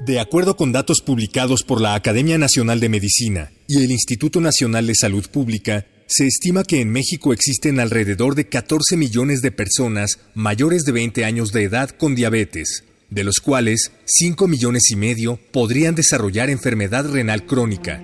De 0.00 0.18
acuerdo 0.18 0.56
con 0.56 0.72
datos 0.72 1.02
publicados 1.02 1.62
por 1.62 1.78
la 1.78 1.94
Academia 1.94 2.38
Nacional 2.38 2.80
de 2.80 2.88
Medicina 2.88 3.52
y 3.68 3.84
el 3.84 3.90
Instituto 3.90 4.40
Nacional 4.40 4.86
de 4.86 4.94
Salud 4.94 5.26
Pública, 5.30 5.86
se 6.06 6.26
estima 6.26 6.64
que 6.64 6.80
en 6.80 6.90
México 6.90 7.34
existen 7.34 7.78
alrededor 7.78 8.34
de 8.34 8.48
14 8.48 8.96
millones 8.96 9.42
de 9.42 9.52
personas 9.52 10.18
mayores 10.34 10.84
de 10.84 10.92
20 10.92 11.26
años 11.26 11.52
de 11.52 11.64
edad 11.64 11.90
con 11.90 12.14
diabetes, 12.14 12.84
de 13.10 13.24
los 13.24 13.40
cuales 13.40 13.92
5 14.06 14.48
millones 14.48 14.90
y 14.90 14.96
medio 14.96 15.38
podrían 15.52 15.94
desarrollar 15.94 16.48
enfermedad 16.48 17.04
renal 17.04 17.44
crónica. 17.44 18.02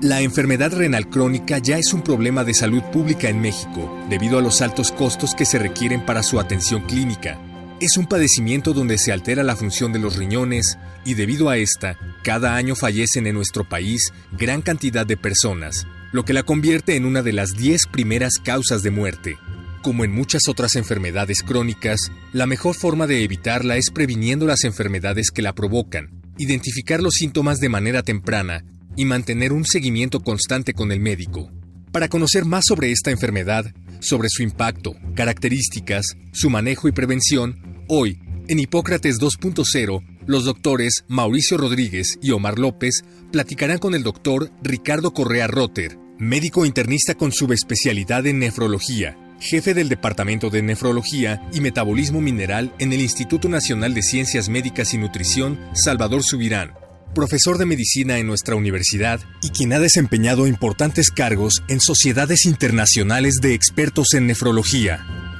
La 0.00 0.22
enfermedad 0.22 0.72
renal 0.72 1.10
crónica 1.10 1.58
ya 1.58 1.76
es 1.76 1.92
un 1.92 2.00
problema 2.00 2.44
de 2.44 2.54
salud 2.54 2.82
pública 2.90 3.28
en 3.28 3.42
México, 3.42 3.94
debido 4.08 4.38
a 4.38 4.42
los 4.42 4.62
altos 4.62 4.90
costos 4.90 5.34
que 5.34 5.44
se 5.44 5.58
requieren 5.58 6.06
para 6.06 6.22
su 6.22 6.40
atención 6.40 6.80
clínica 6.86 7.38
es 7.84 7.96
un 7.96 8.06
padecimiento 8.06 8.74
donde 8.74 8.96
se 8.96 9.10
altera 9.10 9.42
la 9.42 9.56
función 9.56 9.92
de 9.92 9.98
los 9.98 10.16
riñones 10.16 10.78
y 11.04 11.14
debido 11.14 11.48
a 11.48 11.56
esta, 11.56 11.98
cada 12.22 12.54
año 12.54 12.76
fallecen 12.76 13.26
en 13.26 13.34
nuestro 13.34 13.68
país 13.68 14.12
gran 14.38 14.62
cantidad 14.62 15.04
de 15.04 15.16
personas, 15.16 15.88
lo 16.12 16.24
que 16.24 16.32
la 16.32 16.44
convierte 16.44 16.94
en 16.94 17.06
una 17.06 17.22
de 17.22 17.32
las 17.32 17.56
10 17.56 17.88
primeras 17.90 18.34
causas 18.38 18.84
de 18.84 18.92
muerte. 18.92 19.36
Como 19.82 20.04
en 20.04 20.12
muchas 20.12 20.42
otras 20.46 20.76
enfermedades 20.76 21.42
crónicas, 21.42 22.12
la 22.32 22.46
mejor 22.46 22.76
forma 22.76 23.08
de 23.08 23.24
evitarla 23.24 23.76
es 23.76 23.90
previniendo 23.90 24.46
las 24.46 24.62
enfermedades 24.62 25.32
que 25.32 25.42
la 25.42 25.52
provocan, 25.52 26.22
identificar 26.38 27.02
los 27.02 27.14
síntomas 27.14 27.58
de 27.58 27.68
manera 27.68 28.04
temprana 28.04 28.62
y 28.94 29.06
mantener 29.06 29.52
un 29.52 29.64
seguimiento 29.64 30.20
constante 30.20 30.72
con 30.72 30.92
el 30.92 31.00
médico. 31.00 31.50
Para 31.90 32.08
conocer 32.08 32.44
más 32.44 32.64
sobre 32.64 32.92
esta 32.92 33.10
enfermedad, 33.10 33.74
sobre 33.98 34.28
su 34.30 34.44
impacto, 34.44 34.94
características, 35.16 36.06
su 36.32 36.48
manejo 36.48 36.86
y 36.86 36.92
prevención, 36.92 37.71
Hoy, 37.94 38.18
en 38.48 38.58
Hipócrates 38.58 39.20
2.0, 39.20 40.02
los 40.24 40.46
doctores 40.46 41.04
Mauricio 41.08 41.58
Rodríguez 41.58 42.16
y 42.22 42.30
Omar 42.30 42.58
López 42.58 43.04
platicarán 43.30 43.76
con 43.76 43.94
el 43.94 44.02
doctor 44.02 44.50
Ricardo 44.62 45.12
Correa 45.12 45.46
Rotter, 45.46 45.98
médico 46.18 46.64
internista 46.64 47.16
con 47.16 47.32
subespecialidad 47.32 48.26
en 48.26 48.38
nefrología, 48.38 49.18
jefe 49.40 49.74
del 49.74 49.90
Departamento 49.90 50.48
de 50.48 50.62
Nefrología 50.62 51.46
y 51.52 51.60
Metabolismo 51.60 52.22
Mineral 52.22 52.72
en 52.78 52.94
el 52.94 53.02
Instituto 53.02 53.50
Nacional 53.50 53.92
de 53.92 54.00
Ciencias 54.00 54.48
Médicas 54.48 54.94
y 54.94 54.96
Nutrición 54.96 55.60
Salvador 55.74 56.22
Subirán, 56.22 56.72
profesor 57.14 57.58
de 57.58 57.66
medicina 57.66 58.16
en 58.16 58.26
nuestra 58.26 58.56
universidad 58.56 59.20
y 59.42 59.50
quien 59.50 59.74
ha 59.74 59.78
desempeñado 59.78 60.46
importantes 60.46 61.10
cargos 61.10 61.62
en 61.68 61.78
sociedades 61.78 62.46
internacionales 62.46 63.34
de 63.42 63.52
expertos 63.52 64.14
en 64.14 64.28
nefrología. 64.28 65.31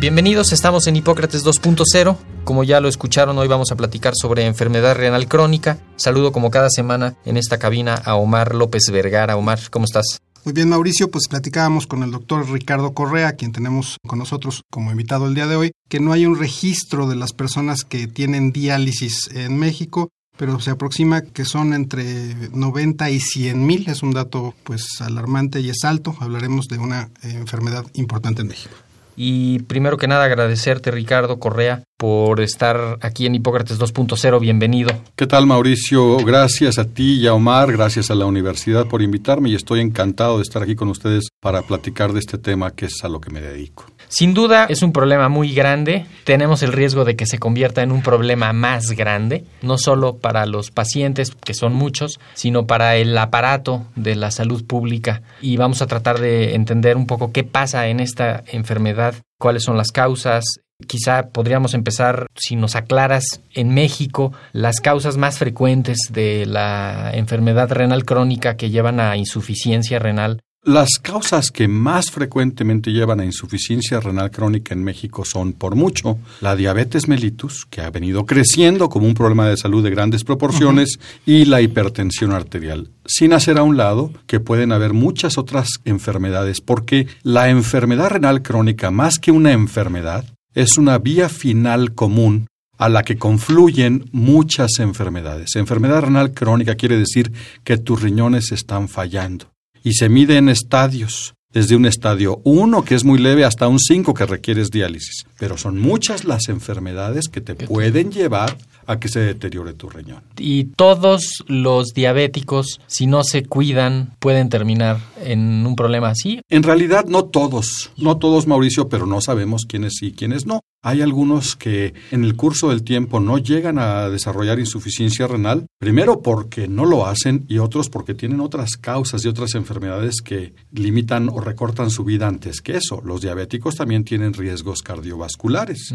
Bienvenidos, 0.00 0.52
estamos 0.52 0.86
en 0.86 0.94
Hipócrates 0.94 1.44
2.0. 1.44 2.16
Como 2.44 2.62
ya 2.62 2.80
lo 2.80 2.88
escucharon, 2.88 3.36
hoy 3.36 3.48
vamos 3.48 3.72
a 3.72 3.76
platicar 3.76 4.14
sobre 4.14 4.46
enfermedad 4.46 4.94
renal 4.94 5.26
crónica. 5.26 5.78
Saludo 5.96 6.30
como 6.30 6.52
cada 6.52 6.70
semana 6.70 7.16
en 7.24 7.36
esta 7.36 7.58
cabina 7.58 7.94
a 7.96 8.14
Omar 8.14 8.54
López 8.54 8.84
Vergara. 8.92 9.36
Omar, 9.36 9.58
¿cómo 9.72 9.86
estás? 9.86 10.20
Muy 10.44 10.52
bien, 10.52 10.68
Mauricio, 10.68 11.10
pues 11.10 11.26
platicábamos 11.26 11.88
con 11.88 12.04
el 12.04 12.12
doctor 12.12 12.48
Ricardo 12.48 12.94
Correa, 12.94 13.32
quien 13.32 13.50
tenemos 13.50 13.96
con 14.06 14.20
nosotros 14.20 14.62
como 14.70 14.92
invitado 14.92 15.26
el 15.26 15.34
día 15.34 15.48
de 15.48 15.56
hoy, 15.56 15.72
que 15.88 15.98
no 15.98 16.12
hay 16.12 16.26
un 16.26 16.38
registro 16.38 17.08
de 17.08 17.16
las 17.16 17.32
personas 17.32 17.82
que 17.82 18.06
tienen 18.06 18.52
diálisis 18.52 19.28
en 19.34 19.58
México, 19.58 20.10
pero 20.36 20.60
se 20.60 20.70
aproxima 20.70 21.22
que 21.22 21.44
son 21.44 21.74
entre 21.74 22.36
90 22.52 23.10
y 23.10 23.18
100 23.18 23.66
mil. 23.66 23.88
Es 23.88 24.04
un 24.04 24.12
dato 24.12 24.54
pues 24.62 25.00
alarmante 25.00 25.58
y 25.58 25.70
es 25.70 25.82
alto. 25.82 26.14
Hablaremos 26.20 26.68
de 26.68 26.78
una 26.78 27.10
enfermedad 27.24 27.84
importante 27.94 28.42
en 28.42 28.48
México. 28.48 28.76
Y 29.20 29.58
primero 29.64 29.96
que 29.96 30.06
nada 30.06 30.26
agradecerte, 30.26 30.92
Ricardo 30.92 31.40
Correa, 31.40 31.82
por 31.96 32.40
estar 32.40 32.98
aquí 33.00 33.26
en 33.26 33.34
Hipócrates 33.34 33.80
2.0. 33.80 34.38
Bienvenido. 34.38 34.92
¿Qué 35.16 35.26
tal, 35.26 35.44
Mauricio? 35.44 36.18
Gracias 36.18 36.78
a 36.78 36.84
ti 36.84 37.14
y 37.14 37.26
a 37.26 37.34
Omar, 37.34 37.72
gracias 37.72 38.12
a 38.12 38.14
la 38.14 38.26
universidad 38.26 38.86
por 38.86 39.02
invitarme 39.02 39.48
y 39.48 39.56
estoy 39.56 39.80
encantado 39.80 40.36
de 40.36 40.44
estar 40.44 40.62
aquí 40.62 40.76
con 40.76 40.88
ustedes 40.88 41.30
para 41.40 41.62
platicar 41.62 42.12
de 42.12 42.20
este 42.20 42.38
tema 42.38 42.70
que 42.70 42.86
es 42.86 43.02
a 43.02 43.08
lo 43.08 43.20
que 43.20 43.30
me 43.30 43.40
dedico. 43.40 43.86
Sin 44.08 44.34
duda 44.34 44.66
es 44.68 44.82
un 44.82 44.92
problema 44.92 45.28
muy 45.28 45.54
grande. 45.54 46.06
Tenemos 46.24 46.62
el 46.62 46.72
riesgo 46.72 47.04
de 47.04 47.14
que 47.14 47.26
se 47.26 47.38
convierta 47.38 47.82
en 47.82 47.92
un 47.92 48.02
problema 48.02 48.52
más 48.52 48.92
grande, 48.92 49.44
no 49.62 49.76
solo 49.78 50.16
para 50.16 50.46
los 50.46 50.70
pacientes, 50.70 51.32
que 51.44 51.54
son 51.54 51.74
muchos, 51.74 52.18
sino 52.34 52.66
para 52.66 52.96
el 52.96 53.16
aparato 53.16 53.86
de 53.96 54.16
la 54.16 54.30
salud 54.30 54.64
pública. 54.64 55.22
Y 55.40 55.56
vamos 55.56 55.82
a 55.82 55.86
tratar 55.86 56.20
de 56.20 56.54
entender 56.54 56.96
un 56.96 57.06
poco 57.06 57.32
qué 57.32 57.44
pasa 57.44 57.88
en 57.88 58.00
esta 58.00 58.42
enfermedad, 58.46 59.14
cuáles 59.38 59.64
son 59.64 59.76
las 59.76 59.92
causas, 59.92 60.44
Quizá 60.86 61.30
podríamos 61.30 61.74
empezar, 61.74 62.28
si 62.36 62.54
nos 62.54 62.76
aclaras, 62.76 63.40
en 63.52 63.74
México, 63.74 64.32
las 64.52 64.80
causas 64.80 65.16
más 65.16 65.36
frecuentes 65.36 65.98
de 66.10 66.46
la 66.46 67.10
enfermedad 67.14 67.72
renal 67.72 68.04
crónica 68.04 68.56
que 68.56 68.70
llevan 68.70 69.00
a 69.00 69.16
insuficiencia 69.16 69.98
renal 69.98 70.40
las 70.68 70.98
causas 71.00 71.50
que 71.50 71.66
más 71.66 72.10
frecuentemente 72.10 72.92
llevan 72.92 73.20
a 73.20 73.24
insuficiencia 73.24 74.00
renal 74.00 74.30
crónica 74.30 74.74
en 74.74 74.84
México 74.84 75.24
son, 75.24 75.54
por 75.54 75.76
mucho, 75.76 76.18
la 76.42 76.56
diabetes 76.56 77.08
mellitus, 77.08 77.64
que 77.64 77.80
ha 77.80 77.88
venido 77.88 78.26
creciendo 78.26 78.90
como 78.90 79.06
un 79.06 79.14
problema 79.14 79.48
de 79.48 79.56
salud 79.56 79.82
de 79.82 79.88
grandes 79.88 80.24
proporciones, 80.24 81.00
y 81.24 81.46
la 81.46 81.62
hipertensión 81.62 82.32
arterial. 82.32 82.90
Sin 83.06 83.32
hacer 83.32 83.56
a 83.56 83.62
un 83.62 83.78
lado 83.78 84.12
que 84.26 84.40
pueden 84.40 84.72
haber 84.72 84.92
muchas 84.92 85.38
otras 85.38 85.70
enfermedades, 85.86 86.60
porque 86.60 87.06
la 87.22 87.48
enfermedad 87.48 88.10
renal 88.10 88.42
crónica, 88.42 88.90
más 88.90 89.18
que 89.18 89.30
una 89.30 89.52
enfermedad, 89.52 90.26
es 90.54 90.76
una 90.76 90.98
vía 90.98 91.30
final 91.30 91.94
común 91.94 92.46
a 92.76 92.90
la 92.90 93.04
que 93.04 93.16
confluyen 93.16 94.04
muchas 94.12 94.72
enfermedades. 94.80 95.56
Enfermedad 95.56 96.02
renal 96.02 96.34
crónica 96.34 96.74
quiere 96.74 96.98
decir 96.98 97.32
que 97.64 97.78
tus 97.78 98.02
riñones 98.02 98.52
están 98.52 98.90
fallando 98.90 99.48
y 99.82 99.94
se 99.94 100.08
mide 100.08 100.36
en 100.36 100.48
estadios, 100.48 101.34
desde 101.52 101.76
un 101.76 101.86
estadio 101.86 102.40
1 102.44 102.84
que 102.84 102.94
es 102.94 103.04
muy 103.04 103.18
leve 103.18 103.44
hasta 103.44 103.68
un 103.68 103.78
5 103.78 104.14
que 104.14 104.26
requieres 104.26 104.70
diálisis. 104.70 105.26
Pero 105.38 105.56
son 105.56 105.78
muchas 105.80 106.24
las 106.24 106.48
enfermedades 106.48 107.28
que 107.28 107.40
te 107.40 107.54
pueden 107.54 108.12
llevar 108.12 108.56
a 108.86 108.98
que 108.98 109.08
se 109.08 109.20
deteriore 109.20 109.74
tu 109.74 109.90
riñón. 109.90 110.22
Y 110.38 110.64
todos 110.64 111.44
los 111.46 111.88
diabéticos, 111.88 112.80
si 112.86 113.06
no 113.06 113.22
se 113.22 113.44
cuidan, 113.44 114.14
pueden 114.18 114.48
terminar 114.48 114.98
en 115.22 115.66
un 115.66 115.76
problema 115.76 116.08
así. 116.08 116.40
En 116.48 116.62
realidad 116.62 117.04
no 117.06 117.26
todos, 117.26 117.90
no 117.96 118.16
todos 118.16 118.46
Mauricio, 118.46 118.88
pero 118.88 119.06
no 119.06 119.20
sabemos 119.20 119.66
quiénes 119.66 119.96
sí 119.98 120.08
y 120.08 120.12
quiénes 120.12 120.46
no. 120.46 120.60
Hay 120.80 121.02
algunos 121.02 121.56
que 121.56 121.92
en 122.12 122.22
el 122.22 122.36
curso 122.36 122.70
del 122.70 122.84
tiempo 122.84 123.18
no 123.18 123.38
llegan 123.38 123.78
a 123.78 124.08
desarrollar 124.08 124.60
insuficiencia 124.60 125.26
renal, 125.26 125.66
primero 125.78 126.22
porque 126.22 126.68
no 126.68 126.84
lo 126.84 127.06
hacen 127.06 127.44
y 127.48 127.58
otros 127.58 127.90
porque 127.90 128.14
tienen 128.14 128.40
otras 128.40 128.76
causas 128.76 129.24
y 129.24 129.28
otras 129.28 129.56
enfermedades 129.56 130.20
que 130.24 130.54
limitan 130.70 131.30
o 131.30 131.40
recortan 131.40 131.90
su 131.90 132.04
vida 132.04 132.28
antes 132.28 132.60
que 132.60 132.76
eso. 132.76 133.02
Los 133.04 133.22
diabéticos 133.22 133.74
también 133.74 134.04
tienen 134.04 134.34
riesgos 134.34 134.82
cardiovasculares 134.82 135.94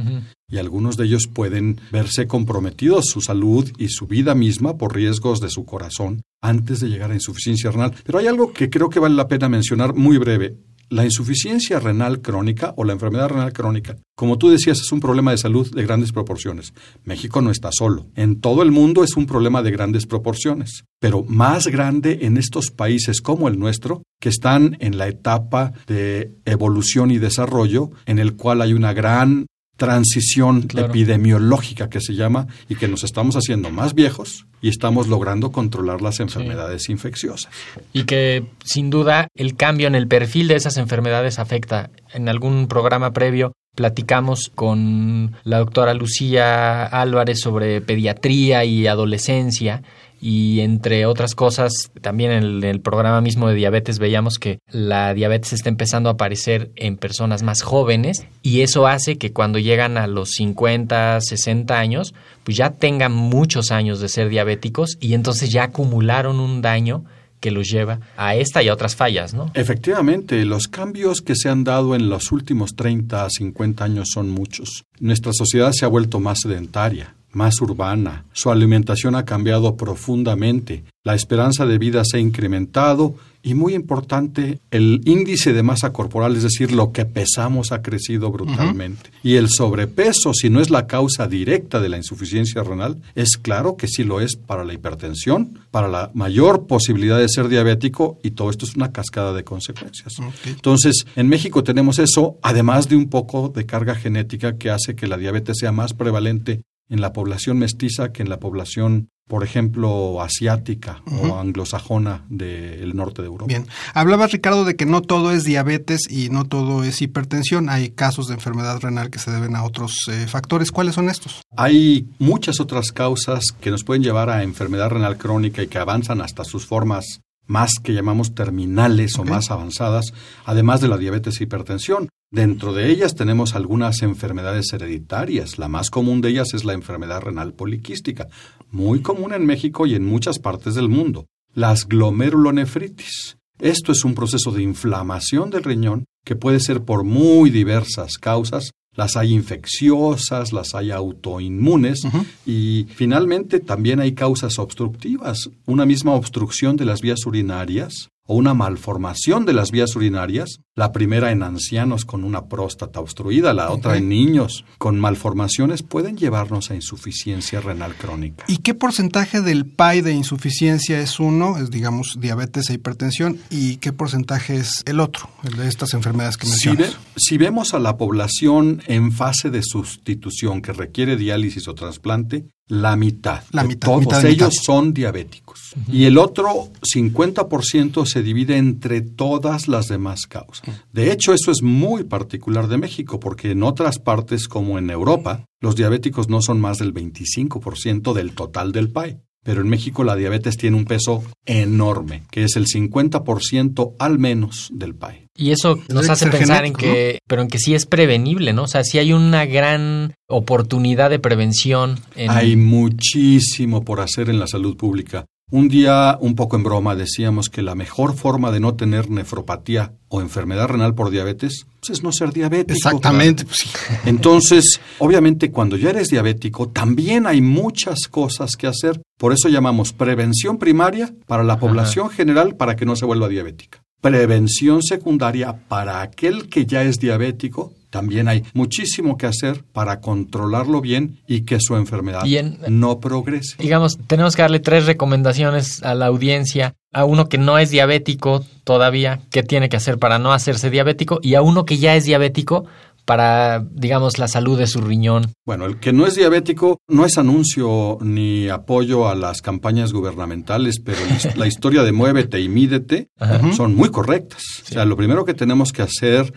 y 0.49 0.57
algunos 0.57 0.97
de 0.97 1.05
ellos 1.05 1.27
pueden 1.33 1.79
verse 1.91 2.27
comprometidos 2.27 3.05
su 3.05 3.21
salud 3.21 3.71
y 3.77 3.87
su 3.87 4.05
vida 4.07 4.35
misma 4.35 4.77
por 4.77 4.93
riesgos 4.93 5.39
de 5.39 5.49
su 5.49 5.63
corazón 5.63 6.23
antes 6.41 6.81
de 6.81 6.89
llegar 6.89 7.09
a 7.09 7.15
insuficiencia 7.15 7.71
renal. 7.71 7.93
Pero 8.03 8.19
hay 8.19 8.27
algo 8.27 8.51
que 8.51 8.69
creo 8.69 8.89
que 8.89 8.99
vale 8.99 9.15
la 9.15 9.29
pena 9.29 9.47
mencionar 9.47 9.95
muy 9.95 10.17
breve. 10.17 10.57
La 10.89 11.05
insuficiencia 11.05 11.79
renal 11.79 12.21
crónica 12.21 12.73
o 12.77 12.83
la 12.83 12.93
enfermedad 12.93 13.29
renal 13.29 13.53
crónica, 13.53 13.97
como 14.15 14.37
tú 14.37 14.49
decías, 14.49 14.79
es 14.79 14.91
un 14.91 14.99
problema 14.99 15.31
de 15.31 15.37
salud 15.37 15.73
de 15.73 15.83
grandes 15.83 16.11
proporciones. 16.11 16.73
México 17.03 17.41
no 17.41 17.49
está 17.49 17.69
solo. 17.71 18.07
En 18.15 18.39
todo 18.41 18.61
el 18.61 18.71
mundo 18.71 19.03
es 19.03 19.15
un 19.15 19.25
problema 19.25 19.63
de 19.63 19.71
grandes 19.71 20.05
proporciones, 20.05 20.85
pero 20.99 21.23
más 21.23 21.67
grande 21.67 22.19
en 22.21 22.37
estos 22.37 22.69
países 22.69 23.21
como 23.21 23.47
el 23.47 23.57
nuestro, 23.57 24.03
que 24.19 24.29
están 24.29 24.77
en 24.79 24.97
la 24.97 25.07
etapa 25.07 25.73
de 25.87 26.35
evolución 26.45 27.11
y 27.11 27.17
desarrollo, 27.17 27.91
en 28.05 28.19
el 28.19 28.35
cual 28.35 28.61
hay 28.61 28.73
una 28.73 28.93
gran 28.93 29.47
transición 29.85 30.67
epidemiológica 30.75 31.89
que 31.89 32.01
se 32.01 32.15
llama 32.15 32.47
y 32.69 32.75
que 32.75 32.87
nos 32.87 33.03
estamos 33.03 33.35
haciendo 33.35 33.69
más 33.69 33.93
viejos 33.93 34.45
y 34.61 34.69
estamos 34.69 35.07
logrando 35.07 35.51
controlar 35.51 36.01
las 36.01 36.19
enfermedades 36.19 36.89
infecciosas. 36.89 37.51
Y 37.91 38.03
que 38.03 38.45
sin 38.63 38.89
duda 38.89 39.27
el 39.35 39.55
cambio 39.55 39.87
en 39.87 39.95
el 39.95 40.07
perfil 40.07 40.47
de 40.47 40.55
esas 40.55 40.77
enfermedades 40.77 41.37
afecta. 41.37 41.89
En 42.13 42.29
algún 42.29 42.67
programa 42.67 43.11
previo 43.11 43.51
platicamos 43.75 44.51
con 44.53 45.35
la 45.43 45.57
doctora 45.57 45.93
Lucía 45.93 46.85
Álvarez 46.85 47.39
sobre 47.41 47.81
pediatría 47.81 48.63
y 48.65 48.87
adolescencia 48.87 49.83
y 50.25 50.61
entre 50.61 51.05
otras 51.05 51.35
cosas, 51.35 51.91
también 51.99 52.31
en 52.31 52.63
el, 52.63 52.79
programa 52.79 53.19
mismo 53.19 53.49
de 53.49 53.55
diabetes 53.55 53.99
veíamos 53.99 54.39
que 54.39 54.59
la 54.71 55.13
diabetes 55.13 55.51
está 55.51 55.67
empezando 55.67 56.07
a 56.07 56.13
aparecer 56.13 56.71
en 56.77 56.95
personas 56.95 57.43
más 57.43 57.61
jóvenes 57.61 58.25
y 58.41 58.61
eso 58.61 58.87
hace 58.87 59.17
que 59.17 59.33
cuando 59.33 59.59
llegan 59.59 59.97
a 59.97 60.07
los 60.07 60.29
50, 60.31 61.19
60 61.19 61.77
años, 61.77 62.13
pues 62.45 62.55
ya 62.55 62.69
tengan 62.69 63.11
muchos 63.11 63.71
años 63.71 63.99
de 63.99 64.07
ser 64.07 64.29
diabéticos 64.29 64.97
y 65.01 65.13
entonces 65.13 65.51
ya 65.51 65.63
acumularon 65.63 66.39
un 66.39 66.61
daño 66.61 67.03
que 67.41 67.51
los 67.51 67.67
lleva 67.69 67.99
a 68.15 68.37
esta 68.37 68.63
y 68.63 68.69
a 68.69 68.73
otras 68.73 68.95
fallas, 68.95 69.33
¿no? 69.33 69.51
Efectivamente, 69.55 70.45
los 70.45 70.69
cambios 70.69 71.19
que 71.19 71.35
se 71.35 71.49
han 71.49 71.65
dado 71.65 71.95
en 71.95 72.07
los 72.07 72.31
últimos 72.31 72.77
30 72.77 73.25
a 73.25 73.29
50 73.29 73.83
años 73.83 74.07
son 74.13 74.29
muchos. 74.29 74.85
Nuestra 75.01 75.33
sociedad 75.33 75.73
se 75.73 75.83
ha 75.83 75.89
vuelto 75.89 76.21
más 76.21 76.39
sedentaria 76.41 77.13
más 77.33 77.59
urbana, 77.61 78.25
su 78.33 78.49
alimentación 78.49 79.15
ha 79.15 79.25
cambiado 79.25 79.75
profundamente, 79.75 80.83
la 81.03 81.15
esperanza 81.15 81.65
de 81.65 81.77
vida 81.77 82.03
se 82.05 82.17
ha 82.17 82.19
incrementado 82.19 83.15
y 83.45 83.55
muy 83.55 83.73
importante, 83.73 84.61
el 84.71 85.01
índice 85.03 85.51
de 85.51 85.63
masa 85.63 85.91
corporal, 85.91 86.37
es 86.37 86.43
decir, 86.43 86.71
lo 86.71 86.93
que 86.93 87.03
pesamos 87.03 87.73
ha 87.73 87.81
crecido 87.81 88.31
brutalmente. 88.31 89.09
Y 89.21 89.35
el 89.35 89.49
sobrepeso, 89.49 90.33
si 90.33 90.49
no 90.49 90.61
es 90.61 90.69
la 90.69 90.87
causa 90.87 91.27
directa 91.27 91.81
de 91.81 91.89
la 91.89 91.97
insuficiencia 91.97 92.63
renal, 92.63 93.01
es 93.15 93.35
claro 93.35 93.75
que 93.75 93.89
sí 93.89 94.05
lo 94.05 94.21
es 94.21 94.37
para 94.37 94.63
la 94.63 94.71
hipertensión, 94.71 95.59
para 95.71 95.89
la 95.89 96.09
mayor 96.13 96.67
posibilidad 96.67 97.19
de 97.19 97.27
ser 97.27 97.49
diabético 97.49 98.17
y 98.23 98.31
todo 98.31 98.49
esto 98.49 98.65
es 98.65 98.77
una 98.77 98.93
cascada 98.93 99.33
de 99.33 99.43
consecuencias. 99.43 100.13
Entonces, 100.45 101.05
en 101.17 101.27
México 101.27 101.65
tenemos 101.65 101.99
eso, 101.99 102.37
además 102.41 102.87
de 102.87 102.95
un 102.95 103.09
poco 103.09 103.49
de 103.49 103.65
carga 103.65 103.95
genética 103.95 104.57
que 104.57 104.69
hace 104.69 104.95
que 104.95 105.07
la 105.07 105.17
diabetes 105.17 105.57
sea 105.59 105.73
más 105.73 105.93
prevalente 105.93 106.61
en 106.89 107.01
la 107.01 107.13
población 107.13 107.57
mestiza 107.57 108.11
que 108.11 108.21
en 108.21 108.29
la 108.29 108.39
población, 108.39 109.09
por 109.27 109.43
ejemplo, 109.43 110.21
asiática 110.21 111.01
o 111.05 111.35
anglosajona 111.35 112.25
del 112.29 112.95
norte 112.95 113.21
de 113.21 113.27
Europa. 113.27 113.47
Bien, 113.47 113.67
hablabas 113.93 114.31
Ricardo 114.31 114.65
de 114.65 114.75
que 114.75 114.85
no 114.85 115.01
todo 115.01 115.31
es 115.31 115.43
diabetes 115.43 116.01
y 116.09 116.29
no 116.29 116.45
todo 116.45 116.83
es 116.83 117.01
hipertensión, 117.01 117.69
hay 117.69 117.91
casos 117.91 118.27
de 118.27 118.35
enfermedad 118.35 118.79
renal 118.79 119.09
que 119.09 119.19
se 119.19 119.31
deben 119.31 119.55
a 119.55 119.63
otros 119.63 119.95
eh, 120.11 120.27
factores. 120.27 120.71
¿Cuáles 120.71 120.95
son 120.95 121.09
estos? 121.09 121.41
Hay 121.55 122.07
muchas 122.19 122.59
otras 122.59 122.91
causas 122.91 123.45
que 123.59 123.71
nos 123.71 123.83
pueden 123.83 124.03
llevar 124.03 124.29
a 124.29 124.43
enfermedad 124.43 124.89
renal 124.89 125.17
crónica 125.17 125.63
y 125.63 125.67
que 125.67 125.77
avanzan 125.77 126.21
hasta 126.21 126.43
sus 126.43 126.65
formas 126.65 127.21
más 127.45 127.71
que 127.83 127.93
llamamos 127.93 128.35
terminales 128.35 129.17
o 129.19 129.23
más 129.25 129.51
avanzadas, 129.51 130.13
además 130.45 130.81
de 130.81 130.87
la 130.87 130.97
diabetes 130.97 131.39
e 131.39 131.43
hipertensión. 131.43 132.09
Dentro 132.33 132.73
de 132.73 132.89
ellas 132.89 133.13
tenemos 133.13 133.53
algunas 133.53 134.01
enfermedades 134.01 134.73
hereditarias. 134.73 135.59
La 135.59 135.67
más 135.67 135.91
común 135.91 136.19
de 136.19 136.29
ellas 136.29 136.55
es 136.55 136.65
la 136.65 136.73
enfermedad 136.73 137.21
renal 137.21 137.53
poliquística, 137.53 138.27
muy 138.71 139.03
común 139.03 139.33
en 139.33 139.45
México 139.45 139.85
y 139.85 139.93
en 139.93 140.03
muchas 140.03 140.39
partes 140.39 140.73
del 140.73 140.89
mundo. 140.89 141.27
Las 141.53 141.87
glomerulonefritis. 141.87 143.37
Esto 143.59 143.91
es 143.91 144.03
un 144.03 144.15
proceso 144.15 144.49
de 144.49 144.63
inflamación 144.63 145.51
del 145.51 145.61
riñón 145.61 146.05
que 146.25 146.35
puede 146.35 146.59
ser 146.59 146.81
por 146.81 147.03
muy 147.03 147.51
diversas 147.51 148.17
causas, 148.17 148.71
las 148.95 149.15
hay 149.15 149.31
infecciosas, 149.31 150.53
las 150.53 150.73
hay 150.73 150.89
autoinmunes 150.89 152.01
y 152.47 152.87
finalmente 152.95 153.59
también 153.59 153.99
hay 153.99 154.13
causas 154.13 154.57
obstructivas. 154.57 155.51
Una 155.67 155.85
misma 155.85 156.13
obstrucción 156.13 156.77
de 156.77 156.85
las 156.85 157.01
vías 157.01 157.27
urinarias 157.27 158.09
o 158.25 158.35
una 158.35 158.53
malformación 158.53 159.45
de 159.45 159.53
las 159.53 159.71
vías 159.71 159.95
urinarias, 159.95 160.59
la 160.75 160.91
primera 160.91 161.31
en 161.31 161.43
ancianos 161.43 162.05
con 162.05 162.23
una 162.23 162.45
próstata 162.45 162.99
obstruida, 162.99 163.53
la 163.53 163.69
otra 163.69 163.97
en 163.97 164.09
niños 164.09 164.65
con 164.77 164.99
malformaciones, 164.99 165.83
pueden 165.83 166.17
llevarnos 166.17 166.71
a 166.71 166.75
insuficiencia 166.75 167.59
renal 167.59 167.95
crónica. 167.95 168.45
¿Y 168.47 168.57
qué 168.57 168.73
porcentaje 168.73 169.41
del 169.41 169.65
PAI 169.65 170.01
de 170.01 170.13
insuficiencia 170.13 170.99
es 170.99 171.19
uno, 171.19 171.57
es 171.57 171.69
digamos 171.69 172.17
diabetes 172.19 172.69
e 172.69 172.75
hipertensión, 172.75 173.39
y 173.49 173.77
qué 173.77 173.93
porcentaje 173.93 174.55
es 174.55 174.81
el 174.85 174.99
otro, 174.99 175.29
el 175.43 175.55
de 175.57 175.67
estas 175.67 175.93
enfermedades 175.93 176.37
que 176.37 176.47
mencionas? 176.47 176.97
Si, 177.15 177.37
vemos 177.37 177.73
a 177.73 177.79
la 177.79 177.97
población 177.97 178.81
en 178.87 179.11
fase 179.11 179.49
de 179.49 179.61
sustitución 179.63 180.61
que 180.61 180.71
requiere 180.71 181.17
diálisis 181.17 181.67
o 181.67 181.75
trasplante, 181.75 182.45
la 182.73 182.95
mitad. 182.95 183.43
La 183.51 183.63
mitad. 183.63 183.87
Todos 183.87 184.23
ellos 184.23 184.55
son 184.63 184.93
diabéticos. 184.93 185.73
Y 185.91 186.05
el 186.05 186.17
otro 186.17 186.69
50% 186.81 188.05
se 188.05 188.23
divide 188.23 188.57
entre 188.57 189.01
todas 189.01 189.67
las 189.67 189.87
demás 189.87 190.25
causas. 190.27 190.63
De 190.91 191.11
hecho, 191.11 191.33
eso 191.33 191.51
es 191.51 191.61
muy 191.61 192.03
particular 192.03 192.67
de 192.67 192.77
México, 192.77 193.19
porque 193.19 193.51
en 193.51 193.61
otras 193.63 193.99
partes 193.99 194.47
como 194.47 194.79
en 194.79 194.89
Europa, 194.89 195.45
los 195.61 195.75
diabéticos 195.75 196.29
no 196.29 196.41
son 196.41 196.59
más 196.59 196.79
del 196.79 196.93
25% 196.93 198.13
del 198.13 198.33
total 198.33 198.71
del 198.71 198.89
PAE. 198.89 199.19
Pero 199.43 199.61
en 199.61 199.69
México 199.69 200.03
la 200.03 200.15
diabetes 200.15 200.57
tiene 200.57 200.77
un 200.77 200.85
peso 200.85 201.23
enorme, 201.45 202.23
que 202.31 202.43
es 202.43 202.55
el 202.55 202.65
50% 202.65 203.93
al 203.99 204.19
menos 204.19 204.69
del 204.73 204.95
PAE. 204.95 205.27
Y 205.35 205.51
eso 205.51 205.79
nos 205.89 206.09
hace 206.09 206.27
pensar 206.27 206.65
en 206.65 206.73
que, 206.73 207.19
pero 207.27 207.41
en 207.41 207.47
que 207.47 207.57
sí 207.57 207.73
es 207.73 207.85
prevenible, 207.85 208.53
¿no? 208.53 208.63
O 208.63 208.67
sea, 208.67 208.83
sí 208.83 208.99
hay 208.99 209.13
una 209.13 209.45
gran 209.45 210.13
oportunidad 210.27 211.09
de 211.09 211.19
prevención. 211.19 211.99
Hay 212.29 212.55
muchísimo 212.55 213.83
por 213.83 213.99
hacer 213.99 214.29
en 214.29 214.39
la 214.39 214.47
salud 214.47 214.77
pública. 214.77 215.25
Un 215.53 215.67
día, 215.67 216.17
un 216.19 216.33
poco 216.33 216.55
en 216.55 216.63
broma, 216.63 216.95
decíamos 216.95 217.47
que 217.47 217.61
la 217.61 217.75
mejor 217.75 218.15
forma 218.15 218.49
de 218.49 218.59
no 218.59 218.73
tener 218.73 219.11
nefropatía 219.11 219.93
o 220.07 220.19
enfermedad 220.19 220.67
renal 220.67 220.95
por 220.95 221.11
diabetes 221.11 221.67
pues, 221.79 221.91
es 221.91 222.03
no 222.03 222.11
ser 222.11 222.33
diabético. 222.33 222.73
Exactamente. 222.73 223.45
Pues 223.45 223.59
Entonces, 224.05 224.81
obviamente, 224.97 225.51
cuando 225.51 225.77
ya 225.77 225.91
eres 225.91 226.07
diabético, 226.07 226.69
también 226.69 227.27
hay 227.27 227.41
muchas 227.41 228.07
cosas 228.09 228.55
que 228.55 228.65
hacer. 228.65 228.99
Por 229.19 229.31
eso 229.31 229.47
llamamos 229.47 229.93
prevención 229.93 230.57
primaria 230.57 231.13
para 231.27 231.43
la 231.43 231.59
población 231.59 232.09
general 232.09 232.55
para 232.55 232.75
que 232.75 232.87
no 232.87 232.95
se 232.95 233.05
vuelva 233.05 233.29
diabética. 233.29 233.83
Prevención 234.01 234.81
secundaria 234.81 235.55
para 235.67 236.01
aquel 236.01 236.49
que 236.49 236.65
ya 236.65 236.81
es 236.81 236.97
diabético 236.97 237.73
también 237.93 238.27
hay 238.27 238.43
muchísimo 238.55 239.17
que 239.17 239.27
hacer 239.27 239.63
para 239.71 240.01
controlarlo 240.01 240.81
bien 240.81 241.19
y 241.27 241.41
que 241.41 241.59
su 241.59 241.75
enfermedad 241.75 242.23
no 242.67 242.99
progrese. 242.99 243.55
Digamos, 243.59 243.99
tenemos 244.07 244.35
que 244.35 244.41
darle 244.41 244.59
tres 244.59 244.87
recomendaciones 244.87 245.83
a 245.83 245.93
la 245.93 246.07
audiencia. 246.07 246.73
A 246.91 247.05
uno 247.05 247.29
que 247.29 247.37
no 247.37 247.59
es 247.59 247.69
diabético 247.69 248.43
todavía, 248.63 249.21
¿qué 249.29 249.43
tiene 249.43 249.69
que 249.69 249.77
hacer 249.77 249.99
para 249.99 250.17
no 250.17 250.33
hacerse 250.33 250.71
diabético? 250.71 251.19
Y 251.21 251.35
a 251.35 251.43
uno 251.43 251.65
que 251.65 251.77
ya 251.77 251.95
es 251.95 252.05
diabético, 252.05 252.65
para, 253.05 253.59
digamos, 253.71 254.17
la 254.17 254.27
salud 254.27 254.57
de 254.57 254.67
su 254.67 254.81
riñón? 254.81 255.33
Bueno, 255.45 255.65
el 255.65 255.77
que 255.79 255.93
no 255.93 256.07
es 256.07 256.15
diabético 256.15 256.79
no 256.87 257.05
es 257.05 257.17
anuncio 257.17 257.97
ni 258.01 258.47
apoyo 258.49 259.09
a 259.09 259.15
las 259.15 259.41
campañas 259.41 259.91
gubernamentales, 259.91 260.79
pero 260.79 260.99
la 261.35 261.47
historia 261.47 261.83
de 261.83 261.91
muévete 261.91 262.39
y 262.39 262.49
mídete 262.49 263.09
son 263.55 263.75
muy 263.75 263.89
correctas. 263.89 264.43
O 264.63 264.73
sea, 264.73 264.85
lo 264.85 264.95
primero 264.95 265.25
que 265.25 265.33
tenemos 265.33 265.71
que 265.71 265.81
hacer 265.81 266.33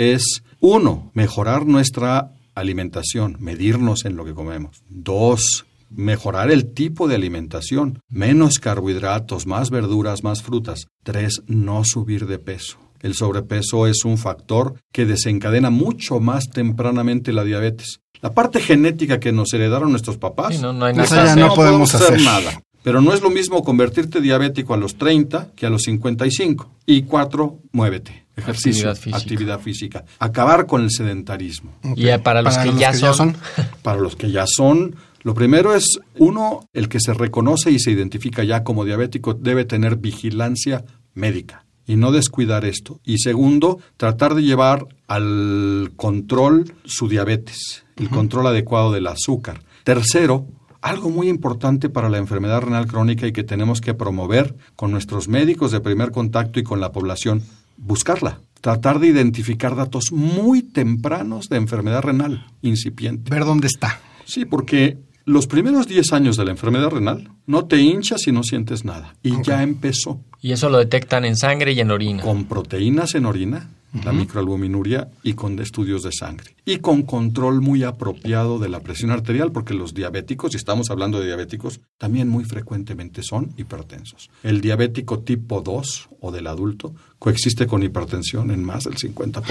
es, 0.00 0.42
uno, 0.60 1.10
mejorar 1.12 1.66
nuestra 1.66 2.32
alimentación, 2.54 3.36
medirnos 3.38 4.06
en 4.06 4.16
lo 4.16 4.24
que 4.24 4.32
comemos. 4.32 4.82
Dos, 4.88 5.66
mejorar 5.90 6.50
el 6.50 6.72
tipo 6.72 7.06
de 7.06 7.16
alimentación, 7.16 8.00
menos 8.08 8.58
carbohidratos, 8.58 9.46
más 9.46 9.68
verduras, 9.68 10.24
más 10.24 10.42
frutas. 10.42 10.86
Tres, 11.02 11.42
no 11.46 11.84
subir 11.84 12.26
de 12.26 12.38
peso. 12.38 12.78
El 13.00 13.14
sobrepeso 13.14 13.86
es 13.86 14.06
un 14.06 14.16
factor 14.16 14.74
que 14.90 15.04
desencadena 15.04 15.68
mucho 15.68 16.18
más 16.18 16.48
tempranamente 16.48 17.34
la 17.34 17.44
diabetes. 17.44 18.00
La 18.22 18.32
parte 18.32 18.60
genética 18.60 19.20
que 19.20 19.32
nos 19.32 19.52
heredaron 19.52 19.90
nuestros 19.90 20.16
papás, 20.16 20.60
no, 20.62 20.70
hay 20.82 20.94
pues 20.94 21.10
nada. 21.10 21.36
no, 21.36 21.54
podemos 21.54 21.94
hacer 21.94 22.22
nada. 22.22 22.62
Pero 22.82 23.02
no 23.02 23.12
es 23.12 23.20
lo 23.20 23.28
mismo 23.28 23.62
convertirte 23.62 24.22
diabético 24.22 24.72
a 24.72 24.78
los 24.78 24.96
30 24.96 25.50
que 25.54 25.66
a 25.66 25.70
los 25.70 25.82
55. 25.82 26.70
Y 26.86 27.02
cuatro, 27.02 27.58
muévete 27.72 28.29
ejercicio, 28.40 28.90
actividad 28.90 29.60
física. 29.60 30.04
Acabar 30.18 30.66
con 30.66 30.82
el 30.82 30.90
sedentarismo. 30.90 31.72
Y 31.96 32.06
para 32.18 32.42
los, 32.42 32.58
que, 32.58 32.74
ya, 32.74 32.92
son? 32.92 33.36
Para 33.82 34.00
los 34.00 34.16
que 34.16 34.30
ya 34.30 34.44
son, 34.46 34.96
lo 35.22 35.34
primero 35.34 35.74
es, 35.74 36.00
uno, 36.16 36.66
el 36.72 36.88
que 36.88 37.00
se 37.00 37.14
reconoce 37.14 37.70
y 37.70 37.78
se 37.78 37.90
identifica 37.90 38.42
ya 38.42 38.64
como 38.64 38.84
diabético 38.84 39.34
debe 39.34 39.64
tener 39.64 39.96
vigilancia 39.96 40.84
médica 41.14 41.66
y 41.86 41.96
no 41.96 42.12
descuidar 42.12 42.64
esto. 42.64 43.00
Y 43.04 43.18
segundo, 43.18 43.80
tratar 43.96 44.34
de 44.34 44.42
llevar 44.42 44.86
al 45.08 45.92
control 45.96 46.72
su 46.84 47.08
diabetes, 47.08 47.84
el 47.96 48.08
control 48.08 48.46
adecuado 48.46 48.92
del 48.92 49.08
azúcar. 49.08 49.60
Tercero, 49.84 50.46
algo 50.82 51.10
muy 51.10 51.28
importante 51.28 51.90
para 51.90 52.08
la 52.08 52.18
enfermedad 52.18 52.62
renal 52.62 52.86
crónica 52.86 53.26
y 53.26 53.32
que 53.32 53.44
tenemos 53.44 53.80
que 53.80 53.92
promover 53.92 54.56
con 54.76 54.90
nuestros 54.90 55.28
médicos 55.28 55.72
de 55.72 55.80
primer 55.80 56.10
contacto 56.10 56.60
y 56.60 56.62
con 56.62 56.80
la 56.80 56.92
población 56.92 57.42
buscarla, 57.80 58.40
tratar 58.60 59.00
de 59.00 59.08
identificar 59.08 59.74
datos 59.74 60.12
muy 60.12 60.62
tempranos 60.62 61.48
de 61.48 61.56
enfermedad 61.56 62.02
renal 62.02 62.46
incipiente. 62.62 63.30
Ver 63.30 63.44
dónde 63.44 63.66
está. 63.66 64.00
Sí, 64.24 64.44
porque 64.44 64.98
los 65.24 65.46
primeros 65.46 65.88
10 65.88 66.12
años 66.12 66.36
de 66.36 66.44
la 66.44 66.50
enfermedad 66.50 66.90
renal 66.90 67.30
no 67.46 67.66
te 67.66 67.80
hinchas 67.80 68.26
y 68.26 68.32
no 68.32 68.42
sientes 68.42 68.84
nada. 68.84 69.14
Y 69.22 69.42
ya 69.42 69.62
empezó. 69.62 70.20
Y 70.40 70.52
eso 70.52 70.68
lo 70.70 70.78
detectan 70.78 71.24
en 71.24 71.36
sangre 71.36 71.72
y 71.72 71.80
en 71.80 71.90
orina. 71.90 72.22
Con 72.22 72.44
proteínas 72.44 73.14
en 73.14 73.26
orina 73.26 73.70
la 74.04 74.12
microalbuminuria 74.12 75.10
y 75.22 75.34
con 75.34 75.58
estudios 75.58 76.02
de 76.02 76.12
sangre. 76.12 76.54
Y 76.64 76.78
con 76.78 77.02
control 77.02 77.60
muy 77.60 77.82
apropiado 77.82 78.58
de 78.58 78.68
la 78.68 78.80
presión 78.80 79.10
arterial, 79.10 79.52
porque 79.52 79.74
los 79.74 79.94
diabéticos, 79.94 80.54
y 80.54 80.56
estamos 80.56 80.90
hablando 80.90 81.18
de 81.18 81.26
diabéticos, 81.26 81.80
también 81.98 82.28
muy 82.28 82.44
frecuentemente 82.44 83.22
son 83.22 83.52
hipertensos. 83.56 84.30
El 84.42 84.60
diabético 84.60 85.20
tipo 85.20 85.60
2 85.60 86.08
o 86.20 86.32
del 86.32 86.46
adulto 86.46 86.94
coexiste 87.18 87.66
con 87.66 87.82
hipertensión 87.82 88.50
en 88.50 88.64
más 88.64 88.84
del 88.84 88.96
50%. 88.96 89.42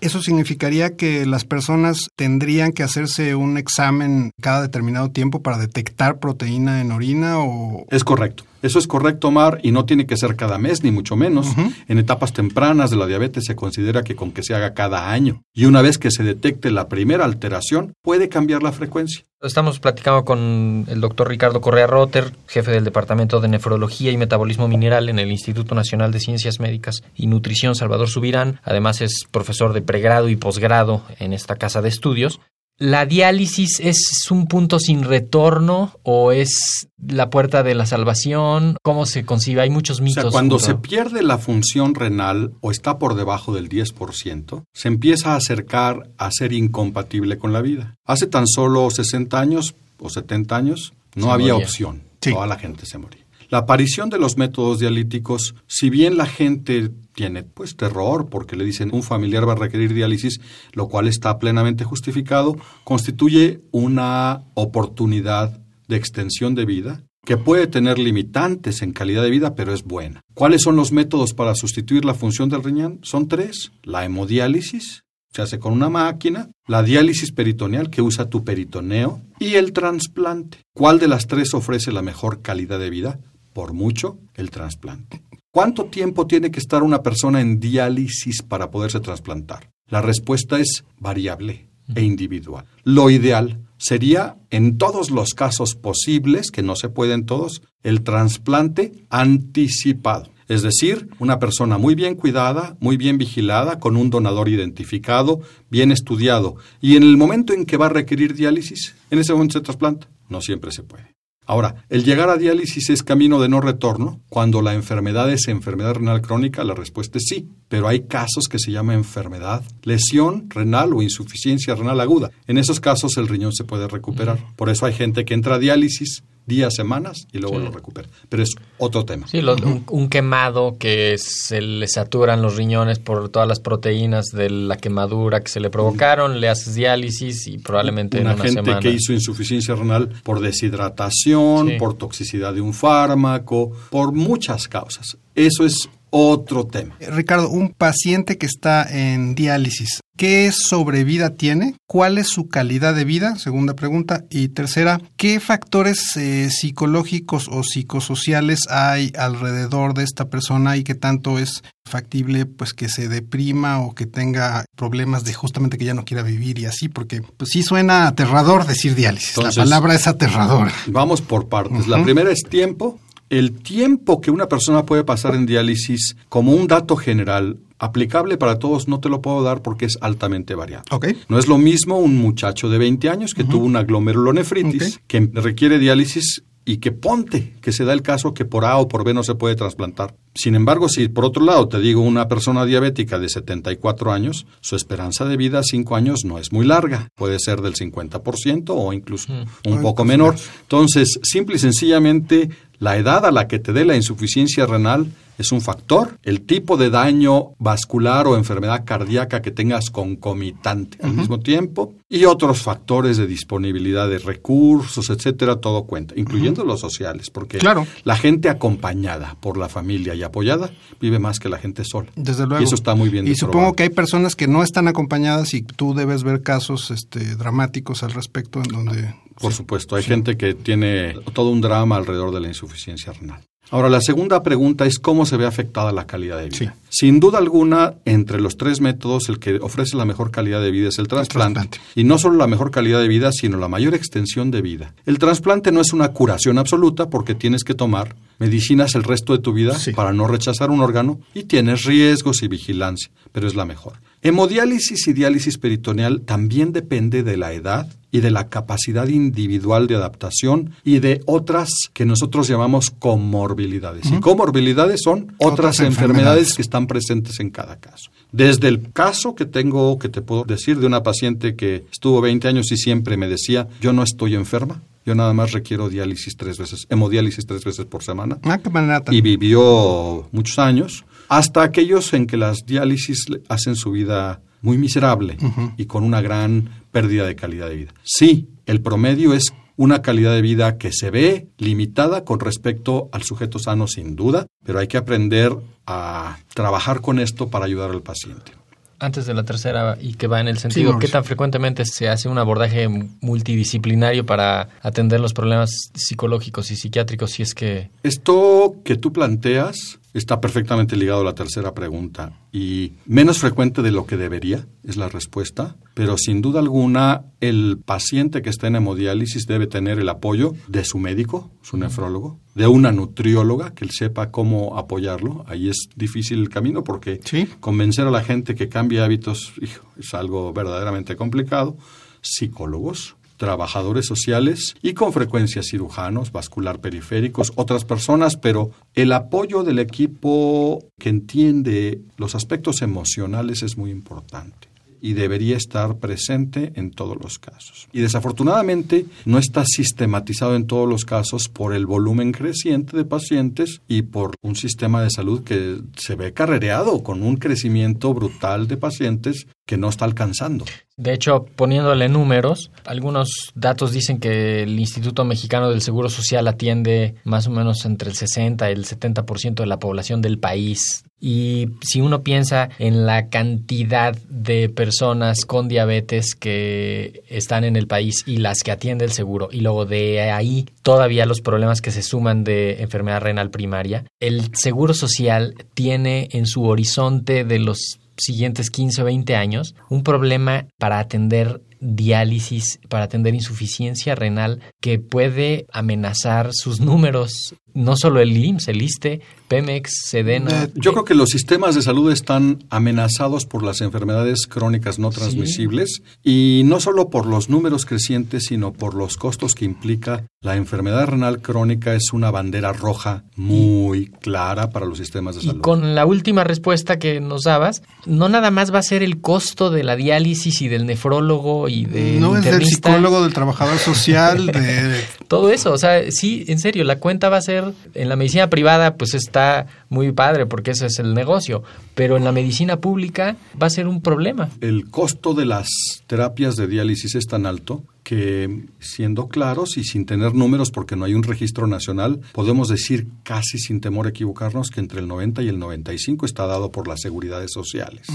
¿Eso 0.00 0.22
significaría 0.22 0.96
que 0.96 1.26
las 1.26 1.44
personas 1.44 2.08
tendrían 2.16 2.72
que 2.72 2.82
hacerse 2.82 3.34
un 3.34 3.58
examen 3.58 4.32
cada 4.40 4.62
determinado 4.62 5.10
tiempo 5.10 5.42
para 5.42 5.58
detectar 5.58 6.18
proteína 6.20 6.80
en 6.80 6.90
orina 6.90 7.38
o...? 7.38 7.86
Es 7.90 8.02
correcto. 8.02 8.44
Eso 8.60 8.78
es 8.78 8.88
correcto, 8.88 9.28
Omar, 9.28 9.60
y 9.62 9.70
no 9.70 9.84
tiene 9.84 10.06
que 10.06 10.16
ser 10.16 10.34
cada 10.34 10.58
mes, 10.58 10.82
ni 10.82 10.90
mucho 10.90 11.14
menos. 11.14 11.46
En 11.86 11.98
etapas 11.98 12.32
tempranas 12.32 12.90
de 12.90 12.96
la 12.96 13.06
diabetes 13.06 13.44
se 13.44 13.54
considera 13.54 14.02
que 14.02 14.16
con 14.16 14.32
que 14.32 14.42
se 14.42 14.54
haga 14.54 14.74
cada 14.74 15.12
año. 15.12 15.42
Y 15.54 15.66
una 15.66 15.80
vez 15.80 15.98
que 15.98 16.10
se 16.10 16.24
detecte 16.24 16.72
la 16.72 16.88
primera 16.88 17.24
alteración, 17.24 17.92
puede 18.02 18.28
cambiar 18.28 18.64
la 18.64 18.72
frecuencia. 18.72 19.24
Estamos 19.40 19.78
platicando 19.78 20.24
con 20.24 20.84
el 20.88 21.00
doctor 21.00 21.28
Ricardo 21.28 21.60
Correa 21.60 21.86
Rotter, 21.86 22.32
jefe 22.48 22.72
del 22.72 22.82
Departamento 22.82 23.40
de 23.40 23.46
Nefrología 23.46 24.10
y 24.10 24.16
Metabolismo 24.16 24.66
Mineral 24.66 25.08
en 25.08 25.20
el 25.20 25.30
Instituto 25.30 25.76
Nacional 25.76 26.10
de 26.10 26.18
Ciencias 26.18 26.58
Médicas 26.58 27.04
y 27.14 27.28
Nutrición 27.28 27.76
Salvador 27.76 28.08
Subirán. 28.08 28.60
Además 28.64 29.00
es 29.00 29.26
profesor 29.30 29.74
de 29.74 29.82
pregrado 29.82 30.28
y 30.28 30.34
posgrado 30.34 31.04
en 31.20 31.32
esta 31.32 31.54
casa 31.54 31.82
de 31.82 31.88
estudios. 31.88 32.40
¿La 32.80 33.06
diálisis 33.06 33.80
es 33.80 34.30
un 34.30 34.46
punto 34.46 34.78
sin 34.78 35.02
retorno 35.02 35.98
o 36.04 36.30
es 36.30 36.88
la 37.04 37.28
puerta 37.28 37.64
de 37.64 37.74
la 37.74 37.86
salvación? 37.86 38.76
¿Cómo 38.84 39.04
se 39.04 39.24
concibe? 39.24 39.62
Hay 39.62 39.70
muchos 39.70 40.00
mitos. 40.00 40.26
O 40.26 40.28
sea, 40.28 40.30
cuando 40.30 40.60
se 40.60 40.76
pierde 40.76 41.24
la 41.24 41.38
función 41.38 41.96
renal 41.96 42.52
o 42.60 42.70
está 42.70 43.00
por 43.00 43.16
debajo 43.16 43.52
del 43.52 43.68
10%, 43.68 44.62
se 44.72 44.88
empieza 44.88 45.32
a 45.32 45.36
acercar 45.36 46.10
a 46.18 46.30
ser 46.30 46.52
incompatible 46.52 47.36
con 47.36 47.52
la 47.52 47.62
vida. 47.62 47.96
Hace 48.04 48.28
tan 48.28 48.46
solo 48.46 48.88
60 48.88 49.40
años 49.40 49.74
o 49.98 50.08
70 50.08 50.56
años 50.56 50.92
no 51.16 51.32
había 51.32 51.56
opción. 51.56 52.04
Toda 52.20 52.46
la 52.46 52.58
gente 52.58 52.86
se 52.86 52.98
moría. 52.98 53.26
La 53.50 53.58
aparición 53.58 54.10
de 54.10 54.18
los 54.18 54.36
métodos 54.36 54.78
dialíticos, 54.78 55.54
si 55.66 55.90
bien 55.90 56.16
la 56.16 56.26
gente 56.26 56.90
tiene 57.18 57.42
pues 57.42 57.74
terror 57.74 58.28
porque 58.30 58.54
le 58.54 58.64
dicen 58.64 58.90
un 58.94 59.02
familiar 59.02 59.46
va 59.46 59.54
a 59.54 59.56
requerir 59.56 59.92
diálisis, 59.92 60.40
lo 60.72 60.86
cual 60.86 61.08
está 61.08 61.40
plenamente 61.40 61.82
justificado, 61.82 62.56
constituye 62.84 63.60
una 63.72 64.44
oportunidad 64.54 65.60
de 65.88 65.96
extensión 65.96 66.54
de 66.54 66.64
vida 66.64 67.02
que 67.26 67.36
puede 67.36 67.66
tener 67.66 67.98
limitantes 67.98 68.82
en 68.82 68.92
calidad 68.92 69.24
de 69.24 69.30
vida, 69.30 69.56
pero 69.56 69.74
es 69.74 69.82
buena. 69.82 70.20
¿Cuáles 70.32 70.62
son 70.62 70.76
los 70.76 70.92
métodos 70.92 71.34
para 71.34 71.56
sustituir 71.56 72.04
la 72.04 72.14
función 72.14 72.48
del 72.48 72.62
riñón? 72.62 73.00
Son 73.02 73.26
tres. 73.26 73.72
La 73.82 74.04
hemodiálisis, 74.04 75.02
se 75.32 75.42
hace 75.42 75.58
con 75.58 75.72
una 75.72 75.88
máquina, 75.88 76.52
la 76.68 76.84
diálisis 76.84 77.32
peritoneal 77.32 77.90
que 77.90 78.00
usa 78.00 78.30
tu 78.30 78.44
peritoneo 78.44 79.20
y 79.40 79.56
el 79.56 79.72
trasplante. 79.72 80.58
¿Cuál 80.72 81.00
de 81.00 81.08
las 81.08 81.26
tres 81.26 81.52
ofrece 81.52 81.90
la 81.90 82.02
mejor 82.02 82.42
calidad 82.42 82.78
de 82.78 82.90
vida? 82.90 83.18
por 83.58 83.72
mucho, 83.72 84.18
el 84.34 84.52
trasplante. 84.52 85.20
¿Cuánto 85.50 85.86
tiempo 85.86 86.26
tiene 86.26 86.50
que 86.50 86.60
estar 86.60 86.82
una 86.82 87.02
persona 87.02 87.40
en 87.40 87.58
diálisis 87.58 88.42
para 88.42 88.70
poderse 88.70 89.00
trasplantar? 89.00 89.70
La 89.88 90.02
respuesta 90.02 90.60
es 90.60 90.84
variable 90.98 91.70
e 91.94 92.02
individual. 92.02 92.66
Lo 92.84 93.08
ideal 93.08 93.64
sería, 93.78 94.36
en 94.50 94.76
todos 94.76 95.10
los 95.10 95.32
casos 95.32 95.74
posibles, 95.74 96.50
que 96.50 96.62
no 96.62 96.76
se 96.76 96.90
pueden 96.90 97.24
todos, 97.24 97.62
el 97.82 98.02
trasplante 98.02 98.92
anticipado. 99.08 100.30
Es 100.48 100.62
decir, 100.62 101.08
una 101.18 101.38
persona 101.38 101.78
muy 101.78 101.94
bien 101.94 102.14
cuidada, 102.14 102.76
muy 102.80 102.98
bien 102.98 103.16
vigilada, 103.16 103.78
con 103.78 103.96
un 103.96 104.10
donador 104.10 104.50
identificado, 104.50 105.40
bien 105.70 105.92
estudiado, 105.92 106.56
y 106.80 106.96
en 106.96 107.02
el 107.02 107.16
momento 107.16 107.54
en 107.54 107.64
que 107.64 107.78
va 107.78 107.86
a 107.86 107.90
requerir 107.90 108.34
diálisis, 108.34 108.94
en 109.10 109.18
ese 109.18 109.32
momento 109.32 109.58
se 109.58 109.64
trasplanta. 109.64 110.08
No 110.28 110.42
siempre 110.42 110.72
se 110.72 110.82
puede. 110.82 111.17
Ahora, 111.48 111.76
el 111.88 112.04
llegar 112.04 112.28
a 112.28 112.36
diálisis 112.36 112.90
es 112.90 113.02
camino 113.02 113.40
de 113.40 113.48
no 113.48 113.62
retorno. 113.62 114.20
Cuando 114.28 114.60
la 114.60 114.74
enfermedad 114.74 115.32
es 115.32 115.48
enfermedad 115.48 115.94
renal 115.94 116.20
crónica, 116.20 116.62
la 116.62 116.74
respuesta 116.74 117.16
es 117.16 117.24
sí, 117.26 117.48
pero 117.70 117.88
hay 117.88 118.00
casos 118.00 118.48
que 118.50 118.58
se 118.58 118.70
llama 118.70 118.92
enfermedad, 118.92 119.64
lesión 119.82 120.50
renal 120.50 120.92
o 120.92 121.00
insuficiencia 121.00 121.74
renal 121.74 122.00
aguda. 122.00 122.30
En 122.46 122.58
esos 122.58 122.80
casos 122.80 123.16
el 123.16 123.28
riñón 123.28 123.54
se 123.54 123.64
puede 123.64 123.88
recuperar. 123.88 124.38
Por 124.56 124.68
eso 124.68 124.84
hay 124.84 124.92
gente 124.92 125.24
que 125.24 125.32
entra 125.32 125.54
a 125.54 125.58
diálisis 125.58 126.22
días, 126.48 126.74
semanas 126.74 127.28
y 127.32 127.38
luego 127.38 127.58
lo 127.58 127.70
recupera. 127.70 128.08
Pero 128.28 128.42
es 128.42 128.54
otro 128.78 129.04
tema. 129.04 129.28
Sí, 129.28 129.40
un, 129.88 130.08
quemado 130.08 130.76
que 130.78 131.16
se 131.18 131.60
le 131.60 131.86
saturan 131.86 132.42
los 132.42 132.56
riñones 132.56 132.98
por 132.98 133.28
todas 133.28 133.46
las 133.46 133.60
proteínas 133.60 134.26
de 134.26 134.50
la 134.50 134.76
quemadura 134.76 135.40
que 135.40 135.48
se 135.48 135.60
le 135.60 135.70
provocaron, 135.70 136.40
le 136.40 136.48
haces 136.48 136.74
diálisis 136.74 137.46
y 137.46 137.58
probablemente 137.58 138.20
una 138.20 138.32
en 138.32 138.36
una 138.36 138.44
gente 138.44 138.78
que 138.80 138.90
hizo 138.90 139.12
insuficiencia 139.12 139.74
renal 139.74 140.08
por 140.22 140.40
deshidratación, 140.40 141.76
por 141.78 141.94
toxicidad 141.94 142.54
de 142.54 142.62
un 142.62 142.72
fármaco, 142.72 143.70
por 143.90 144.12
muchas 144.12 144.66
causas. 144.66 145.18
Eso 145.34 145.64
es 145.64 145.88
otro 146.10 146.66
tema. 146.66 146.96
Ricardo, 147.00 147.48
un 147.50 147.70
paciente 147.70 148.38
que 148.38 148.46
está 148.46 148.86
en 148.90 149.34
diálisis, 149.34 150.00
¿qué 150.18 150.50
sobrevida 150.52 151.30
tiene? 151.30 151.76
¿Cuál 151.86 152.18
es 152.18 152.28
su 152.28 152.48
calidad 152.48 152.94
de 152.94 153.04
vida? 153.04 153.36
Segunda 153.36 153.74
pregunta. 153.74 154.24
Y 154.28 154.48
tercera, 154.48 155.00
¿qué 155.16 155.40
factores 155.40 156.16
eh, 156.16 156.50
psicológicos 156.50 157.48
o 157.48 157.62
psicosociales 157.62 158.68
hay 158.68 159.12
alrededor 159.16 159.94
de 159.94 160.04
esta 160.04 160.28
persona 160.28 160.76
y 160.76 160.84
qué 160.84 160.94
tanto 160.94 161.38
es 161.38 161.62
factible 161.88 162.44
pues 162.44 162.74
que 162.74 162.88
se 162.90 163.08
deprima 163.08 163.80
o 163.80 163.94
que 163.94 164.04
tenga 164.04 164.66
problemas 164.76 165.24
de 165.24 165.32
justamente 165.32 165.78
que 165.78 165.86
ya 165.86 165.94
no 165.94 166.04
quiera 166.04 166.22
vivir 166.22 166.58
y 166.58 166.66
así? 166.66 166.88
Porque 166.88 167.22
pues 167.22 167.50
sí 167.50 167.62
suena 167.62 168.08
aterrador 168.08 168.66
decir 168.66 168.94
diálisis. 168.94 169.38
La 169.38 169.52
palabra 169.52 169.94
es 169.94 170.06
aterradora. 170.06 170.72
Vamos 170.88 171.22
por 171.22 171.48
partes. 171.48 171.86
La 171.86 172.02
primera 172.02 172.30
es 172.30 172.42
tiempo 172.42 172.98
el 173.30 173.52
tiempo 173.60 174.20
que 174.20 174.30
una 174.30 174.48
persona 174.48 174.84
puede 174.84 175.04
pasar 175.04 175.34
en 175.34 175.46
diálisis 175.46 176.16
como 176.28 176.52
un 176.52 176.66
dato 176.66 176.96
general 176.96 177.58
aplicable 177.78 178.36
para 178.36 178.58
todos 178.58 178.88
no 178.88 179.00
te 179.00 179.08
lo 179.08 179.22
puedo 179.22 179.42
dar 179.42 179.62
porque 179.62 179.86
es 179.86 179.98
altamente 180.00 180.54
variable. 180.54 180.88
No 181.28 181.38
es 181.38 181.46
lo 181.46 181.58
mismo 181.58 181.98
un 181.98 182.16
muchacho 182.16 182.68
de 182.68 182.78
20 182.78 183.08
años 183.08 183.34
que 183.34 183.44
tuvo 183.44 183.64
una 183.64 183.84
glomerulonefritis 183.84 185.00
que 185.06 185.30
requiere 185.32 185.78
diálisis 185.78 186.42
y 186.68 186.78
que 186.78 186.92
ponte 186.92 187.54
que 187.62 187.72
se 187.72 187.86
da 187.86 187.94
el 187.94 188.02
caso 188.02 188.34
que 188.34 188.44
por 188.44 188.66
A 188.66 188.76
o 188.76 188.88
por 188.88 189.02
B 189.02 189.14
no 189.14 189.22
se 189.22 189.34
puede 189.34 189.54
trasplantar. 189.54 190.14
Sin 190.34 190.54
embargo, 190.54 190.90
si 190.90 191.08
por 191.08 191.24
otro 191.24 191.42
lado 191.42 191.66
te 191.66 191.80
digo 191.80 192.02
una 192.02 192.28
persona 192.28 192.66
diabética 192.66 193.18
de 193.18 193.30
74 193.30 194.12
años, 194.12 194.46
su 194.60 194.76
esperanza 194.76 195.24
de 195.24 195.38
vida 195.38 195.60
a 195.60 195.62
5 195.62 195.96
años 195.96 196.26
no 196.26 196.38
es 196.38 196.52
muy 196.52 196.66
larga, 196.66 197.08
puede 197.14 197.38
ser 197.38 197.62
del 197.62 197.72
50% 197.72 198.66
o 198.68 198.92
incluso 198.92 199.32
un 199.64 199.80
poco 199.80 200.04
menor. 200.04 200.36
Entonces, 200.60 201.18
simple 201.22 201.56
y 201.56 201.58
sencillamente, 201.58 202.50
la 202.80 202.96
edad 202.96 203.26
a 203.26 203.30
la 203.30 203.48
que 203.48 203.58
te 203.58 203.72
dé 203.72 203.84
la 203.84 203.96
insuficiencia 203.96 204.66
renal 204.66 205.06
es 205.38 205.52
un 205.52 205.60
factor. 205.60 206.18
El 206.22 206.42
tipo 206.42 206.76
de 206.76 206.90
daño 206.90 207.52
vascular 207.58 208.26
o 208.26 208.36
enfermedad 208.36 208.84
cardíaca 208.84 209.40
que 209.40 209.50
tengas 209.50 209.90
concomitante 209.90 210.98
al 211.02 211.14
mismo 211.14 211.38
tiempo 211.38 211.94
y 212.08 212.24
otros 212.24 212.62
factores 212.62 213.16
de 213.16 213.26
disponibilidad 213.26 214.08
de 214.08 214.18
recursos, 214.18 215.08
etcétera, 215.10 215.56
todo 215.56 215.84
cuenta, 215.84 216.14
incluyendo 216.16 216.64
los 216.64 216.80
sociales, 216.80 217.30
porque 217.30 217.58
la 218.04 218.16
gente 218.16 218.48
acompañada 218.48 219.36
por 219.40 219.56
la 219.56 219.68
familia 219.68 220.14
y 220.14 220.22
apoyada 220.22 220.70
vive 221.00 221.18
más 221.18 221.38
que 221.38 221.48
la 221.48 221.58
gente 221.58 221.84
sola. 221.84 222.10
Desde 222.16 222.46
luego. 222.46 222.62
Y 222.62 222.64
eso 222.64 222.74
está 222.74 222.94
muy 222.94 223.08
bien. 223.08 223.26
Y 223.26 223.34
supongo 223.36 223.74
que 223.74 223.84
hay 223.84 223.90
personas 223.90 224.34
que 224.34 224.48
no 224.48 224.62
están 224.62 224.88
acompañadas 224.88 225.54
y 225.54 225.62
tú 225.62 225.94
debes 225.94 226.24
ver 226.24 226.42
casos 226.42 226.90
este, 226.90 227.36
dramáticos 227.36 228.02
al 228.02 228.12
respecto 228.12 228.60
en 228.60 228.68
donde 228.68 229.14
por 229.40 229.52
supuesto, 229.52 229.94
hay 229.94 230.02
gente 230.02 230.36
que 230.36 230.54
tiene 230.54 231.14
todo 231.32 231.50
un 231.50 231.60
drama 231.60 231.96
alrededor 231.96 232.34
de 232.34 232.40
la 232.40 232.48
insuficiencia 232.48 233.12
renal. 233.12 233.40
Ahora, 233.70 233.88
la 233.90 234.00
segunda 234.00 234.42
pregunta 234.42 234.86
es 234.86 234.98
cómo 234.98 235.26
se 235.26 235.36
ve 235.36 235.46
afectada 235.46 235.92
la 235.92 236.06
calidad 236.06 236.38
de 236.38 236.48
vida. 236.48 236.74
Sin 236.88 237.20
duda 237.20 237.38
alguna, 237.38 237.94
entre 238.06 238.40
los 238.40 238.56
tres 238.56 238.80
métodos, 238.80 239.28
el 239.28 239.38
que 239.38 239.56
ofrece 239.56 239.96
la 239.96 240.06
mejor 240.06 240.30
calidad 240.30 240.62
de 240.62 240.70
vida 240.70 240.88
es 240.88 240.98
el 240.98 241.06
trasplante. 241.06 241.78
Y 241.94 242.04
no 242.04 242.18
solo 242.18 242.36
la 242.36 242.46
mejor 242.46 242.70
calidad 242.70 243.00
de 243.00 243.08
vida, 243.08 243.30
sino 243.30 243.58
la 243.58 243.68
mayor 243.68 243.94
extensión 243.94 244.50
de 244.50 244.62
vida. 244.62 244.94
El 245.04 245.18
trasplante 245.18 245.70
no 245.70 245.82
es 245.82 245.92
una 245.92 246.08
curación 246.08 246.58
absoluta 246.58 247.10
porque 247.10 247.34
tienes 247.34 247.62
que 247.62 247.74
tomar 247.74 248.16
medicinas 248.38 248.94
el 248.94 249.04
resto 249.04 249.34
de 249.34 249.40
tu 249.40 249.52
vida 249.52 249.76
para 249.94 250.12
no 250.12 250.26
rechazar 250.26 250.70
un 250.70 250.80
órgano 250.80 251.20
y 251.34 251.44
tienes 251.44 251.84
riesgos 251.84 252.42
y 252.42 252.48
vigilancia, 252.48 253.10
pero 253.32 253.46
es 253.46 253.54
la 253.54 253.66
mejor. 253.66 253.94
Hemodiálisis 254.22 255.06
y 255.08 255.12
diálisis 255.12 255.58
peritoneal 255.58 256.22
también 256.22 256.72
depende 256.72 257.22
de 257.22 257.36
la 257.36 257.52
edad 257.52 257.88
y 258.10 258.20
de 258.20 258.30
la 258.30 258.48
capacidad 258.48 259.08
individual 259.08 259.86
de 259.86 259.96
adaptación 259.96 260.72
y 260.84 261.00
de 261.00 261.20
otras 261.26 261.68
que 261.92 262.06
nosotros 262.06 262.48
llamamos 262.48 262.90
comorbilidades. 262.90 264.10
Y 264.10 264.20
comorbilidades 264.20 265.00
son 265.02 265.34
otras, 265.38 265.80
enfermedades. 265.80 266.54
que 266.54 266.62
están 266.62 266.86
presentes 266.86 267.40
en 267.40 267.50
cada 267.50 267.76
caso. 267.76 268.10
Desde 268.32 268.68
el 268.68 268.92
caso 268.92 269.34
que 269.34 269.46
tengo, 269.46 269.98
que 269.98 270.08
te 270.08 270.22
puedo 270.22 270.44
decir, 270.44 270.78
de 270.78 270.86
una 270.86 271.02
paciente 271.02 271.54
que 271.54 271.84
estuvo 271.92 272.20
20 272.20 272.48
años 272.48 272.70
y 272.72 272.76
siempre 272.76 273.16
me 273.16 273.28
decía, 273.28 273.68
yo 273.80 273.92
no 273.92 274.02
estoy 274.02 274.34
enferma, 274.34 274.82
yo 275.04 275.14
nada 275.14 275.32
más 275.32 275.52
requiero 275.52 275.88
diálisis 275.88 276.36
tres 276.36 276.58
veces, 276.58 276.86
hemodiálisis 276.90 277.46
tres 277.46 277.64
veces 277.64 277.86
por 277.86 278.02
semana. 278.02 278.38
Ah, 278.42 278.58
qué 278.58 278.68
manera 278.68 279.02
Y 279.10 279.20
vivió 279.22 280.28
muchos 280.32 280.58
años 280.58 281.04
hasta 281.28 281.62
aquellos 281.62 282.12
en 282.12 282.26
que 282.26 282.36
las 282.36 282.58
diálisis 282.66 283.26
hacen 283.48 283.76
su 283.76 283.92
vida 283.92 284.40
muy 284.60 284.76
miserable 284.76 285.36
y 285.76 285.86
con 285.86 286.02
una 286.02 286.20
gran 286.20 286.77
pérdida 286.90 287.26
de 287.26 287.36
calidad 287.36 287.68
de 287.68 287.76
vida. 287.76 287.94
Sí, 288.02 288.48
el 288.66 288.80
promedio 288.80 289.34
es 289.34 289.52
una 289.78 290.02
calidad 290.02 290.34
de 290.34 290.42
vida 290.42 290.76
que 290.76 290.92
se 290.92 291.10
ve 291.10 291.48
limitada 291.56 292.24
con 292.24 292.40
respecto 292.40 293.08
al 293.12 293.22
sujeto 293.22 293.58
sano 293.58 293.86
sin 293.86 294.16
duda, 294.16 294.46
pero 294.64 294.80
hay 294.80 294.88
que 294.88 294.96
aprender 294.96 295.52
a 295.86 296.38
trabajar 296.52 297.00
con 297.00 297.20
esto 297.20 297.48
para 297.48 297.64
ayudar 297.64 297.90
al 297.90 298.02
paciente. 298.02 298.52
Antes 298.98 299.26
de 299.26 299.34
la 299.34 299.44
tercera 299.44 299.96
y 300.00 300.14
que 300.14 300.26
va 300.26 300.40
en 300.40 300.48
el 300.48 300.58
sentido, 300.58 300.94
Sí, 300.94 300.98
¿qué 300.98 301.06
tan 301.06 301.24
frecuentemente 301.24 301.84
se 301.84 302.08
hace 302.08 302.28
un 302.28 302.36
abordaje 302.36 302.88
multidisciplinario 303.20 304.26
para 304.26 304.70
atender 304.82 305.20
los 305.20 305.32
problemas 305.32 305.70
psicológicos 305.94 306.72
y 306.72 306.76
psiquiátricos 306.76 307.30
si 307.30 307.44
es 307.44 307.54
que 307.54 307.90
Esto 308.02 308.74
que 308.84 308.96
tú 308.96 309.12
planteas 309.12 309.97
está 310.14 310.40
perfectamente 310.40 310.96
ligado 310.96 311.20
a 311.20 311.24
la 311.24 311.34
tercera 311.34 311.74
pregunta 311.74 312.32
y 312.50 312.94
menos 313.06 313.38
frecuente 313.38 313.82
de 313.82 313.92
lo 313.92 314.06
que 314.06 314.16
debería 314.16 314.66
es 314.82 314.96
la 314.96 315.08
respuesta, 315.08 315.76
pero 315.94 316.16
sin 316.16 316.40
duda 316.40 316.60
alguna 316.60 317.24
el 317.40 317.78
paciente 317.84 318.40
que 318.42 318.50
está 318.50 318.66
en 318.66 318.76
hemodiálisis 318.76 319.46
debe 319.46 319.66
tener 319.66 319.98
el 319.98 320.08
apoyo 320.08 320.54
de 320.66 320.84
su 320.84 320.98
médico, 320.98 321.50
su 321.62 321.76
nefrólogo, 321.76 322.40
de 322.54 322.66
una 322.66 322.90
nutrióloga 322.90 323.74
que 323.74 323.84
él 323.84 323.90
sepa 323.90 324.30
cómo 324.30 324.78
apoyarlo. 324.78 325.44
Ahí 325.46 325.68
es 325.68 325.88
difícil 325.94 326.38
el 326.40 326.48
camino 326.48 326.82
porque 326.84 327.20
Sí. 327.24 327.46
convencer 327.60 328.06
a 328.06 328.10
la 328.10 328.24
gente 328.24 328.54
que 328.54 328.68
cambie 328.68 329.00
hábitos 329.00 329.52
hijo, 329.60 329.86
es 329.98 330.14
algo 330.14 330.52
verdaderamente 330.52 331.16
complicado. 331.16 331.76
Psicólogos, 332.22 333.16
trabajadores 333.38 334.04
sociales 334.04 334.74
y 334.82 334.92
con 334.92 335.14
frecuencia 335.14 335.62
cirujanos, 335.62 336.32
vascular 336.32 336.80
periféricos, 336.80 337.52
otras 337.54 337.86
personas, 337.86 338.36
pero 338.36 338.72
el 338.94 339.12
apoyo 339.12 339.62
del 339.62 339.78
equipo 339.78 340.84
que 340.98 341.08
entiende 341.08 342.02
los 342.18 342.34
aspectos 342.34 342.82
emocionales 342.82 343.62
es 343.62 343.78
muy 343.78 343.90
importante 343.90 344.68
y 345.00 345.12
debería 345.12 345.56
estar 345.56 345.98
presente 345.98 346.72
en 346.74 346.90
todos 346.90 347.16
los 347.20 347.38
casos. 347.38 347.88
Y 347.92 348.00
desafortunadamente 348.00 349.06
no 349.24 349.38
está 349.38 349.64
sistematizado 349.64 350.56
en 350.56 350.66
todos 350.66 350.88
los 350.88 351.04
casos 351.04 351.48
por 351.48 351.74
el 351.74 351.86
volumen 351.86 352.32
creciente 352.32 352.96
de 352.96 353.04
pacientes 353.04 353.80
y 353.88 354.02
por 354.02 354.34
un 354.42 354.56
sistema 354.56 355.02
de 355.02 355.10
salud 355.10 355.44
que 355.44 355.78
se 355.96 356.16
ve 356.16 356.32
carrereado 356.32 357.02
con 357.02 357.22
un 357.22 357.36
crecimiento 357.36 358.12
brutal 358.12 358.66
de 358.66 358.76
pacientes 358.76 359.46
que 359.68 359.76
no 359.76 359.90
está 359.90 360.06
alcanzando. 360.06 360.64
De 360.96 361.12
hecho, 361.12 361.44
poniéndole 361.44 362.08
números, 362.08 362.70
algunos 362.86 363.52
datos 363.54 363.92
dicen 363.92 364.18
que 364.18 364.62
el 364.62 364.80
Instituto 364.80 365.26
Mexicano 365.26 365.68
del 365.68 365.82
Seguro 365.82 366.08
Social 366.08 366.48
atiende 366.48 367.16
más 367.24 367.46
o 367.48 367.50
menos 367.50 367.84
entre 367.84 368.08
el 368.08 368.16
60 368.16 368.70
y 368.70 368.72
el 368.72 368.86
70% 368.86 369.56
de 369.56 369.66
la 369.66 369.78
población 369.78 370.22
del 370.22 370.38
país. 370.38 371.04
Y 371.20 371.68
si 371.82 372.00
uno 372.00 372.22
piensa 372.22 372.70
en 372.78 373.04
la 373.04 373.28
cantidad 373.28 374.16
de 374.30 374.70
personas 374.70 375.44
con 375.44 375.68
diabetes 375.68 376.34
que 376.34 377.24
están 377.28 377.64
en 377.64 377.76
el 377.76 377.86
país 377.86 378.24
y 378.26 378.38
las 378.38 378.62
que 378.62 378.70
atiende 378.70 379.04
el 379.04 379.12
seguro, 379.12 379.50
y 379.52 379.60
luego 379.60 379.84
de 379.84 380.30
ahí 380.30 380.64
todavía 380.82 381.26
los 381.26 381.42
problemas 381.42 381.82
que 381.82 381.90
se 381.90 382.02
suman 382.02 382.42
de 382.42 382.80
enfermedad 382.82 383.20
renal 383.20 383.50
primaria, 383.50 384.04
el 384.18 384.54
Seguro 384.54 384.94
Social 384.94 385.54
tiene 385.74 386.28
en 386.32 386.46
su 386.46 386.64
horizonte 386.64 387.44
de 387.44 387.58
los 387.58 388.00
siguientes 388.18 388.70
15 388.70 389.02
o 389.02 389.04
20 389.04 389.36
años 389.36 389.74
un 389.88 390.02
problema 390.02 390.66
para 390.78 390.98
atender 390.98 391.62
diálisis, 391.80 392.80
para 392.88 393.04
atender 393.04 393.34
insuficiencia 393.34 394.14
renal 394.14 394.60
que 394.80 394.98
puede 394.98 395.66
amenazar 395.72 396.50
sus 396.52 396.80
números, 396.80 397.54
no 397.78 397.96
solo 397.96 398.20
el 398.20 398.36
IMSS, 398.36 398.68
el 398.68 398.82
ISTE, 398.82 399.20
Pemex, 399.48 399.90
Sedena. 400.08 400.64
Eh, 400.64 400.68
Yo 400.74 400.92
creo 400.92 401.04
que 401.04 401.14
los 401.14 401.30
sistemas 401.30 401.74
de 401.74 401.82
salud 401.82 402.12
están 402.12 402.64
amenazados 402.70 403.46
por 403.46 403.62
las 403.62 403.80
enfermedades 403.80 404.46
crónicas 404.46 404.98
no 404.98 405.10
transmisibles 405.10 406.02
y 406.22 406.62
no 406.64 406.80
solo 406.80 407.08
por 407.08 407.26
los 407.26 407.48
números 407.48 407.86
crecientes, 407.86 408.44
sino 408.48 408.72
por 408.72 408.94
los 408.94 409.16
costos 409.16 409.54
que 409.54 409.64
implica. 409.64 410.24
La 410.40 410.56
enfermedad 410.56 411.06
renal 411.06 411.40
crónica 411.40 411.94
es 411.94 412.12
una 412.12 412.30
bandera 412.30 412.72
roja 412.72 413.24
muy 413.34 414.06
clara 414.20 414.70
para 414.70 414.86
los 414.86 414.98
sistemas 414.98 415.34
de 415.36 415.42
Y 415.42 415.46
salud. 415.46 415.60
con 415.62 415.94
la 415.94 416.06
última 416.06 416.44
respuesta 416.44 416.98
que 416.98 417.20
nos 417.20 417.42
dabas, 417.42 417.82
no 418.06 418.28
nada 418.28 418.50
más 418.52 418.72
va 418.72 418.78
a 418.78 418.82
ser 418.82 419.02
el 419.02 419.20
costo 419.20 419.70
de 419.70 419.82
la 419.82 419.96
diálisis 419.96 420.60
y 420.62 420.68
del 420.68 420.86
nefrólogo 420.86 421.68
y 421.68 421.86
del 421.86 422.20
no 422.20 422.36
es 422.36 422.44
del 422.44 422.64
psicólogo, 422.64 423.22
del 423.22 423.32
trabajador 423.34 423.78
social, 423.78 424.46
de... 424.52 425.00
Todo 425.26 425.50
eso, 425.50 425.72
o 425.72 425.78
sea, 425.78 426.02
sí, 426.10 426.44
en 426.48 426.58
serio, 426.58 426.84
la 426.84 426.98
cuenta 427.00 427.28
va 427.28 427.38
a 427.38 427.42
ser, 427.42 427.67
en 427.94 428.08
la 428.08 428.16
medicina 428.16 428.50
privada 428.50 428.96
pues 428.96 429.14
está 429.14 429.66
muy 429.88 430.12
padre 430.12 430.46
porque 430.46 430.72
ese 430.72 430.86
es 430.86 430.98
el 430.98 431.14
negocio, 431.14 431.62
pero 431.94 432.16
en 432.16 432.24
la 432.24 432.32
medicina 432.32 432.80
pública 432.80 433.36
va 433.60 433.66
a 433.66 433.70
ser 433.70 433.86
un 433.86 434.00
problema. 434.00 434.48
El 434.60 434.90
costo 434.90 435.34
de 435.34 435.46
las 435.46 435.68
terapias 436.06 436.56
de 436.56 436.66
diálisis 436.66 437.14
es 437.14 437.26
tan 437.26 437.46
alto 437.46 437.84
que, 438.02 438.64
siendo 438.80 439.28
claros 439.28 439.76
y 439.76 439.84
sin 439.84 440.06
tener 440.06 440.34
números 440.34 440.70
porque 440.70 440.96
no 440.96 441.04
hay 441.04 441.14
un 441.14 441.22
registro 441.22 441.66
nacional, 441.66 442.20
podemos 442.32 442.68
decir 442.68 443.06
casi 443.22 443.58
sin 443.58 443.80
temor 443.80 444.06
a 444.06 444.10
equivocarnos 444.10 444.70
que 444.70 444.80
entre 444.80 445.00
el 445.00 445.08
90 445.08 445.42
y 445.42 445.48
el 445.48 445.58
95 445.58 446.24
está 446.24 446.46
dado 446.46 446.72
por 446.72 446.88
las 446.88 447.00
seguridades 447.02 447.52
sociales 447.52 448.06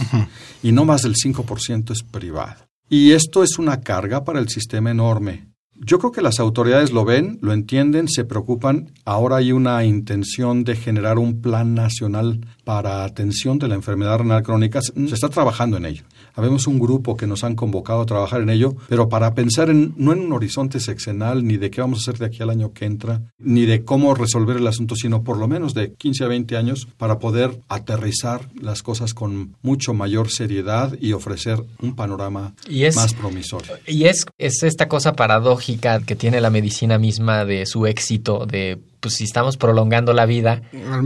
y 0.63 0.71
no 0.71 0.85
más 0.85 1.03
del 1.03 1.13
5% 1.13 1.91
es 1.91 2.01
privado. 2.01 2.65
Y 2.89 3.11
esto 3.11 3.43
es 3.43 3.57
una 3.57 3.81
carga 3.81 4.23
para 4.23 4.39
el 4.39 4.49
sistema 4.49 4.91
enorme. 4.91 5.52
Yo 5.75 5.97
creo 5.99 6.12
que 6.12 6.21
las 6.21 6.39
autoridades 6.39 6.91
lo 6.91 7.03
ven, 7.03 7.39
lo 7.41 7.51
entienden, 7.51 8.07
se 8.07 8.25
preocupan. 8.25 8.91
Ahora 9.05 9.38
hay 9.38 9.51
una 9.51 9.83
intención 9.83 10.63
de 10.63 10.75
generar 10.75 11.17
un 11.17 11.41
plan 11.41 11.73
nacional 11.73 12.45
para 12.63 13.03
atención 13.03 13.57
de 13.59 13.67
la 13.67 13.75
enfermedad 13.75 14.19
renal 14.19 14.43
crónica. 14.43 14.81
Se 14.81 15.13
está 15.13 15.29
trabajando 15.29 15.77
en 15.77 15.86
ello. 15.86 16.03
Habemos 16.35 16.67
un 16.67 16.79
grupo 16.79 17.15
que 17.17 17.27
nos 17.27 17.43
han 17.43 17.55
convocado 17.55 18.01
a 18.01 18.05
trabajar 18.05 18.41
en 18.41 18.49
ello, 18.49 18.75
pero 18.89 19.09
para 19.09 19.33
pensar 19.33 19.69
en, 19.69 19.93
no 19.97 20.13
en 20.13 20.19
un 20.19 20.33
horizonte 20.33 20.79
sexenal, 20.79 21.45
ni 21.45 21.57
de 21.57 21.69
qué 21.71 21.81
vamos 21.81 21.99
a 21.99 22.01
hacer 22.01 22.19
de 22.19 22.25
aquí 22.25 22.41
al 22.43 22.49
año 22.49 22.73
que 22.73 22.85
entra, 22.85 23.21
ni 23.39 23.65
de 23.65 23.83
cómo 23.83 24.15
resolver 24.15 24.57
el 24.57 24.67
asunto, 24.67 24.95
sino 24.95 25.23
por 25.23 25.37
lo 25.37 25.47
menos 25.47 25.73
de 25.73 25.93
15 25.93 26.23
a 26.23 26.27
20 26.27 26.57
años 26.57 26.87
para 26.97 27.19
poder 27.19 27.59
aterrizar 27.69 28.49
las 28.59 28.81
cosas 28.83 29.13
con 29.13 29.55
mucho 29.61 29.93
mayor 29.93 30.29
seriedad 30.29 30.95
y 30.99 31.13
ofrecer 31.13 31.63
un 31.81 31.95
panorama 31.95 32.53
Y 32.69 32.83
es- 32.83 32.95
más 32.95 33.13
promisorio. 33.13 33.73
Y 33.87 34.05
es, 34.05 34.25
es 34.37 34.63
esta 34.63 34.87
cosa 34.87 35.13
paradójica 35.13 35.99
que 36.01 36.15
tiene 36.15 36.41
la 36.41 36.49
medicina 36.49 36.97
misma 36.97 37.45
de 37.45 37.65
su 37.65 37.85
éxito, 37.85 38.45
de 38.45 38.79
pues 39.03 39.15
si 39.15 39.25
estamos 39.25 39.57
prolongando 39.57 40.13
la 40.13 40.25
vida, 40.25 40.61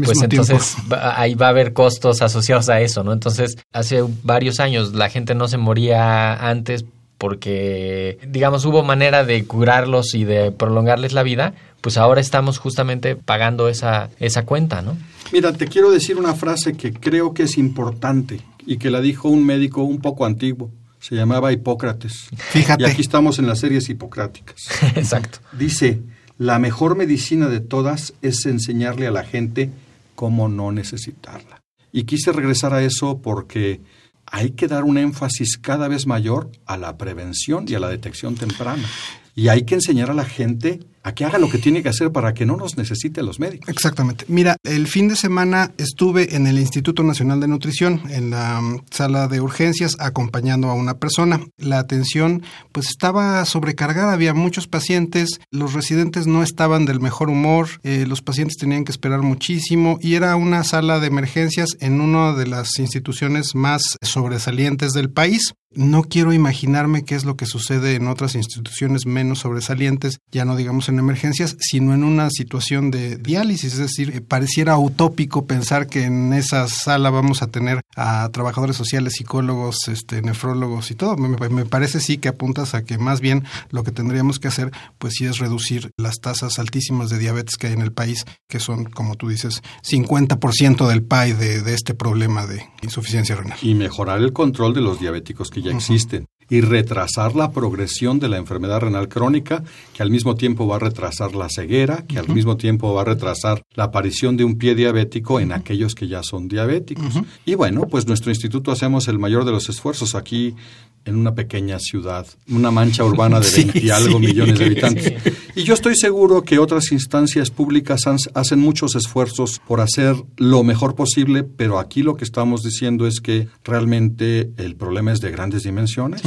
pues 0.05 0.21
entonces 0.21 0.77
va- 0.89 1.19
ahí 1.19 1.33
va 1.33 1.47
a 1.47 1.49
haber 1.49 1.73
costos 1.73 2.21
asociados 2.21 2.69
a 2.69 2.79
eso, 2.79 3.03
¿no? 3.03 3.11
Entonces, 3.11 3.57
hace 3.73 4.03
varios 4.23 4.59
años 4.59 4.93
la 4.93 5.09
gente 5.09 5.33
no 5.33 5.47
se 5.47 5.57
moría 5.57 6.35
antes 6.47 6.85
porque, 7.17 8.19
digamos, 8.27 8.65
hubo 8.65 8.83
manera 8.83 9.23
de 9.25 9.43
curarlos 9.45 10.13
y 10.13 10.23
de 10.23 10.51
prolongarles 10.51 11.13
la 11.13 11.23
vida, 11.23 11.53
pues 11.81 11.97
ahora 11.97 12.21
estamos 12.21 12.57
justamente 12.59 13.15
pagando 13.15 13.69
esa, 13.69 14.09
esa 14.19 14.45
cuenta, 14.45 14.81
¿no? 14.81 14.95
Mira, 15.31 15.51
te 15.53 15.67
quiero 15.67 15.89
decir 15.91 16.17
una 16.17 16.33
frase 16.35 16.73
que 16.73 16.93
creo 16.93 17.33
que 17.33 17.43
es 17.43 17.57
importante 17.57 18.41
y 18.65 18.77
que 18.77 18.89
la 18.91 19.01
dijo 19.01 19.29
un 19.29 19.43
médico 19.45 19.81
un 19.83 19.99
poco 19.99 20.25
antiguo. 20.25 20.69
Se 20.99 21.15
llamaba 21.15 21.51
Hipócrates. 21.53 22.27
Fíjate. 22.37 22.83
Y 22.83 22.85
aquí 22.85 23.01
estamos 23.01 23.39
en 23.39 23.47
las 23.47 23.59
series 23.59 23.87
hipocráticas. 23.89 24.57
Exacto. 24.95 25.39
Dice, 25.53 25.99
la 26.37 26.59
mejor 26.59 26.95
medicina 26.95 27.47
de 27.47 27.59
todas 27.59 28.13
es 28.21 28.45
enseñarle 28.45 29.07
a 29.07 29.11
la 29.11 29.23
gente 29.23 29.71
cómo 30.15 30.49
no 30.49 30.71
necesitarla. 30.71 31.61
Y 31.91 32.03
quise 32.03 32.31
regresar 32.31 32.73
a 32.73 32.83
eso 32.83 33.21
porque 33.21 33.81
hay 34.25 34.51
que 34.51 34.67
dar 34.67 34.83
un 34.83 34.97
énfasis 34.97 35.57
cada 35.57 35.87
vez 35.87 36.05
mayor 36.05 36.51
a 36.65 36.77
la 36.77 36.97
prevención 36.97 37.65
y 37.67 37.75
a 37.75 37.79
la 37.79 37.89
detección 37.89 38.35
temprana. 38.35 38.87
Y 39.35 39.47
hay 39.47 39.63
que 39.63 39.75
enseñar 39.75 40.11
a 40.11 40.13
la 40.13 40.25
gente 40.25 40.79
a 41.07 41.15
que 41.15 41.23
haga 41.23 41.39
lo 41.39 41.49
que 41.49 41.57
tiene 41.57 41.81
que 41.81 41.87
hacer 41.87 42.11
para 42.11 42.33
que 42.33 42.45
no 42.45 42.57
nos 42.57 42.77
necesite 42.77 43.21
a 43.21 43.23
los 43.23 43.39
médicos. 43.39 43.69
Exactamente. 43.69 44.25
Mira, 44.27 44.57
el 44.63 44.87
fin 44.87 45.07
de 45.07 45.15
semana 45.15 45.71
estuve 45.77 46.35
en 46.35 46.47
el 46.47 46.59
Instituto 46.59 47.01
Nacional 47.01 47.39
de 47.39 47.47
Nutrición, 47.47 48.01
en 48.09 48.29
la 48.29 48.59
mm, 48.59 48.81
sala 48.91 49.29
de 49.29 49.39
urgencias, 49.39 49.95
acompañando 49.99 50.69
a 50.69 50.73
una 50.73 50.95
persona. 50.95 51.39
La 51.57 51.79
atención, 51.79 52.43
pues 52.73 52.89
estaba 52.89 53.45
sobrecargada, 53.45 54.11
había 54.11 54.33
muchos 54.33 54.67
pacientes, 54.67 55.39
los 55.49 55.73
residentes 55.73 56.27
no 56.27 56.43
estaban 56.43 56.85
del 56.85 56.99
mejor 56.99 57.29
humor, 57.29 57.69
eh, 57.83 58.05
los 58.05 58.21
pacientes 58.21 58.57
tenían 58.57 58.83
que 58.83 58.91
esperar 58.91 59.21
muchísimo 59.21 59.99
y 60.01 60.15
era 60.15 60.35
una 60.35 60.65
sala 60.65 60.99
de 60.99 61.07
emergencias 61.07 61.69
en 61.79 62.01
una 62.01 62.33
de 62.33 62.47
las 62.47 62.79
instituciones 62.79 63.55
más 63.55 63.81
sobresalientes 64.01 64.91
del 64.91 65.09
país. 65.09 65.53
No 65.75 66.03
quiero 66.03 66.31
imaginarme 66.31 67.03
qué 67.03 67.15
es 67.15 67.25
lo 67.25 67.35
que 67.35 67.45
sucede 67.45 67.95
en 67.95 68.07
otras 68.07 68.35
instituciones 68.35 69.05
menos 69.05 69.39
sobresalientes, 69.39 70.19
ya 70.31 70.45
no 70.45 70.55
digamos 70.55 70.87
en 70.87 70.97
emergencias, 70.97 71.57
sino 71.59 71.93
en 71.93 72.05
una 72.05 72.29
situación 72.29 72.89
de 72.89 73.17
diálisis. 73.17 73.73
Es 73.73 73.79
decir, 73.79 74.11
eh, 74.15 74.21
pareciera 74.21 74.77
utópico 74.77 75.45
pensar 75.45 75.87
que 75.87 76.05
en 76.05 76.31
esa 76.31 76.67
sala 76.69 77.09
vamos 77.09 77.41
a 77.41 77.47
tener 77.47 77.81
a 77.97 78.29
trabajadores 78.29 78.77
sociales, 78.77 79.15
psicólogos, 79.17 79.89
este, 79.89 80.21
nefrólogos 80.21 80.89
y 80.89 80.95
todo. 80.95 81.17
Me, 81.17 81.65
parece 81.65 81.99
sí 81.99 82.17
que 82.17 82.29
apuntas 82.29 82.73
a 82.73 82.85
que 82.85 82.97
más 82.97 83.19
bien 83.19 83.43
lo 83.69 83.83
que 83.83 83.91
tendríamos 83.91 84.39
que 84.39 84.47
hacer, 84.47 84.71
pues 84.97 85.15
sí 85.17 85.25
es 85.25 85.37
reducir 85.37 85.91
las 85.97 86.21
tasas 86.21 86.59
altísimas 86.59 87.09
de 87.09 87.19
diabetes 87.19 87.57
que 87.57 87.67
hay 87.67 87.73
en 87.73 87.81
el 87.81 87.91
país, 87.91 88.25
que 88.47 88.61
son, 88.61 88.85
como 88.85 89.15
tú 89.15 89.27
dices, 89.27 89.61
50% 89.83 90.87
del 90.87 91.03
PAI 91.03 91.33
de, 91.33 91.61
de 91.61 91.73
este 91.73 91.93
problema 91.93 92.45
de 92.47 92.65
insuficiencia 92.81 93.35
renal. 93.35 93.57
Y 93.61 93.75
mejorar 93.75 94.19
el 94.19 94.31
control 94.31 94.73
de 94.73 94.81
los 94.81 94.99
diabéticos 94.99 95.49
que 95.49 95.56
ya 95.61 95.71
existen 95.71 96.27
y 96.49 96.61
retrasar 96.61 97.35
la 97.35 97.51
progresión 97.51 98.19
de 98.19 98.29
la 98.29 98.37
enfermedad 98.37 98.81
renal 98.81 99.09
crónica, 99.09 99.63
que 99.93 100.03
al 100.03 100.09
mismo 100.09 100.35
tiempo 100.35 100.67
va 100.67 100.77
a 100.77 100.79
retrasar 100.79 101.35
la 101.35 101.49
ceguera, 101.49 102.05
que 102.07 102.19
al 102.19 102.29
mismo 102.29 102.57
tiempo 102.57 102.93
va 102.93 103.01
a 103.01 103.05
retrasar 103.05 103.63
la 103.73 103.85
aparición 103.85 104.37
de 104.37 104.45
un 104.45 104.57
pie 104.57 104.75
diabético 104.75 105.39
en 105.39 105.51
aquellos 105.51 105.93
que 105.93 106.07
ya 106.07 106.23
son 106.23 106.47
diabéticos. 106.47 107.15
Y 107.45 107.55
bueno, 107.55 107.87
pues 107.87 108.07
nuestro 108.07 108.31
instituto 108.31 108.71
hacemos 108.71 109.07
el 109.07 109.19
mayor 109.19 109.45
de 109.45 109.51
los 109.51 109.67
esfuerzos 109.69 110.15
aquí 110.15 110.55
en 111.03 111.15
una 111.15 111.33
pequeña 111.35 111.79
ciudad, 111.79 112.27
una 112.49 112.71
mancha 112.71 113.03
urbana 113.03 113.39
de 113.39 113.49
20 113.55 113.79
y 113.79 113.89
algo 113.89 114.19
millones 114.19 114.59
de 114.59 114.65
habitantes. 114.67 115.13
Y 115.57 115.63
yo 115.63 115.73
estoy 115.73 115.95
seguro 115.95 116.43
que 116.43 116.59
otras 116.59 116.91
instancias 116.91 117.49
públicas 117.49 118.01
hacen 118.35 118.59
muchos 118.59 118.93
esfuerzos 118.93 119.59
por 119.67 119.81
hacer 119.81 120.15
lo 120.35 120.61
mejor 120.61 120.93
posible, 120.93 121.43
pero 121.43 121.79
aquí 121.79 122.03
lo 122.03 122.15
que 122.15 122.25
estamos 122.25 122.61
diciendo 122.61 123.07
es 123.07 123.19
que 123.21 123.47
realmente 123.63 124.51
el 124.57 124.75
problema 124.75 125.11
es 125.13 125.19
de 125.19 125.31
grandes 125.31 125.63
dimensiones 125.63 126.21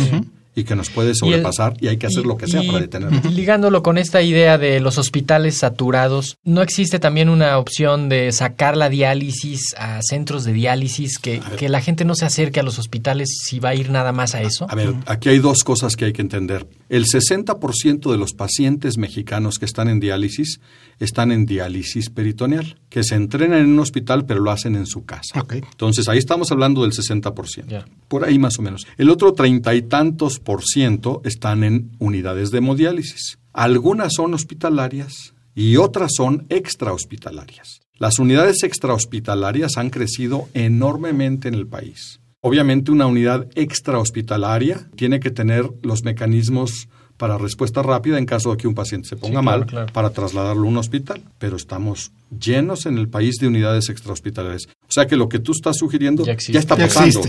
y 0.54 0.64
que 0.64 0.74
nos 0.74 0.90
puede 0.90 1.14
sobrepasar 1.14 1.76
y, 1.80 1.88
hay 1.88 1.96
que 1.96 2.06
hacer 2.06 2.26
lo 2.26 2.36
que 2.36 2.46
sea 2.46 2.62
para 2.66 2.80
detenerlo. 2.80 3.20
Ligándolo 3.30 3.82
con 3.82 3.98
esta 3.98 4.22
idea 4.22 4.58
de 4.58 4.80
los 4.80 4.98
hospitales 4.98 5.58
saturados, 5.58 6.36
¿no 6.44 6.62
existe 6.62 6.98
también 6.98 7.28
una 7.28 7.58
opción 7.58 8.08
de 8.08 8.32
sacar 8.32 8.76
la 8.76 8.88
diálisis 8.88 9.74
a 9.78 10.00
centros 10.02 10.44
de 10.44 10.52
diálisis, 10.52 11.18
que, 11.18 11.40
que 11.56 11.68
la 11.68 11.80
gente 11.80 12.04
no 12.04 12.14
se 12.14 12.24
acerque 12.24 12.60
a 12.60 12.62
los 12.62 12.78
hospitales 12.78 13.28
si 13.44 13.60
va 13.60 13.70
a 13.70 13.74
ir 13.74 13.90
nada 13.90 14.12
más 14.12 14.34
a 14.34 14.42
eso? 14.42 14.66
A 14.68 14.74
ver, 14.74 14.94
aquí 15.06 15.28
hay 15.28 15.38
dos 15.38 15.62
cosas 15.62 15.96
que 15.96 16.06
hay 16.06 16.12
que 16.12 16.22
entender. 16.22 16.66
El 16.88 17.06
60% 17.06 18.10
de 18.10 18.18
los 18.18 18.32
pacientes 18.32 18.98
mexicanos 18.98 19.58
que 19.58 19.64
están 19.64 19.88
en 19.88 20.00
diálisis 20.00 20.60
están 20.98 21.30
en 21.32 21.46
diálisis 21.46 22.10
peritoneal, 22.10 22.76
que 22.88 23.04
se 23.04 23.14
entrenan 23.14 23.60
en 23.60 23.66
un 23.68 23.78
hospital 23.78 24.26
pero 24.26 24.40
lo 24.40 24.50
hacen 24.50 24.74
en 24.74 24.86
su 24.86 25.04
casa. 25.04 25.46
Entonces 25.50 26.08
ahí 26.08 26.18
estamos 26.18 26.50
hablando 26.50 26.82
del 26.82 26.90
60%. 26.90 27.84
Por 28.08 28.24
ahí 28.24 28.38
más 28.38 28.58
o 28.58 28.62
menos. 28.62 28.86
El 28.98 29.08
otro 29.08 29.32
treinta 29.32 29.74
y 29.74 29.82
tantos 29.82 30.39
por 30.44 30.62
ciento 30.64 31.20
están 31.24 31.64
en 31.64 31.92
unidades 31.98 32.50
de 32.50 32.58
hemodiálisis. 32.58 33.38
Algunas 33.52 34.14
son 34.14 34.34
hospitalarias 34.34 35.34
y 35.54 35.76
otras 35.76 36.12
son 36.16 36.46
extrahospitalarias. 36.48 37.80
Las 37.98 38.18
unidades 38.18 38.62
extrahospitalarias 38.62 39.76
han 39.76 39.90
crecido 39.90 40.48
enormemente 40.54 41.48
en 41.48 41.54
el 41.54 41.66
país. 41.66 42.20
Obviamente 42.40 42.90
una 42.90 43.06
unidad 43.06 43.48
extrahospitalaria 43.54 44.88
tiene 44.96 45.20
que 45.20 45.30
tener 45.30 45.70
los 45.82 46.04
mecanismos 46.04 46.88
para 47.20 47.36
respuesta 47.36 47.82
rápida 47.82 48.16
en 48.16 48.24
caso 48.24 48.50
de 48.50 48.56
que 48.56 48.66
un 48.66 48.74
paciente 48.74 49.06
se 49.06 49.14
ponga 49.14 49.42
mal 49.42 49.66
para 49.92 50.08
trasladarlo 50.08 50.62
a 50.62 50.68
un 50.70 50.78
hospital. 50.78 51.20
Pero 51.38 51.56
estamos 51.56 52.12
llenos 52.30 52.86
en 52.86 52.96
el 52.96 53.10
país 53.10 53.36
de 53.36 53.46
unidades 53.46 53.90
extrahospitalarias. 53.90 54.68
O 54.88 54.90
sea 54.90 55.06
que 55.06 55.16
lo 55.16 55.28
que 55.28 55.38
tú 55.38 55.52
estás 55.52 55.76
sugiriendo 55.76 56.24
ya, 56.24 56.32
está 56.32 56.76
pasando. 56.76 57.20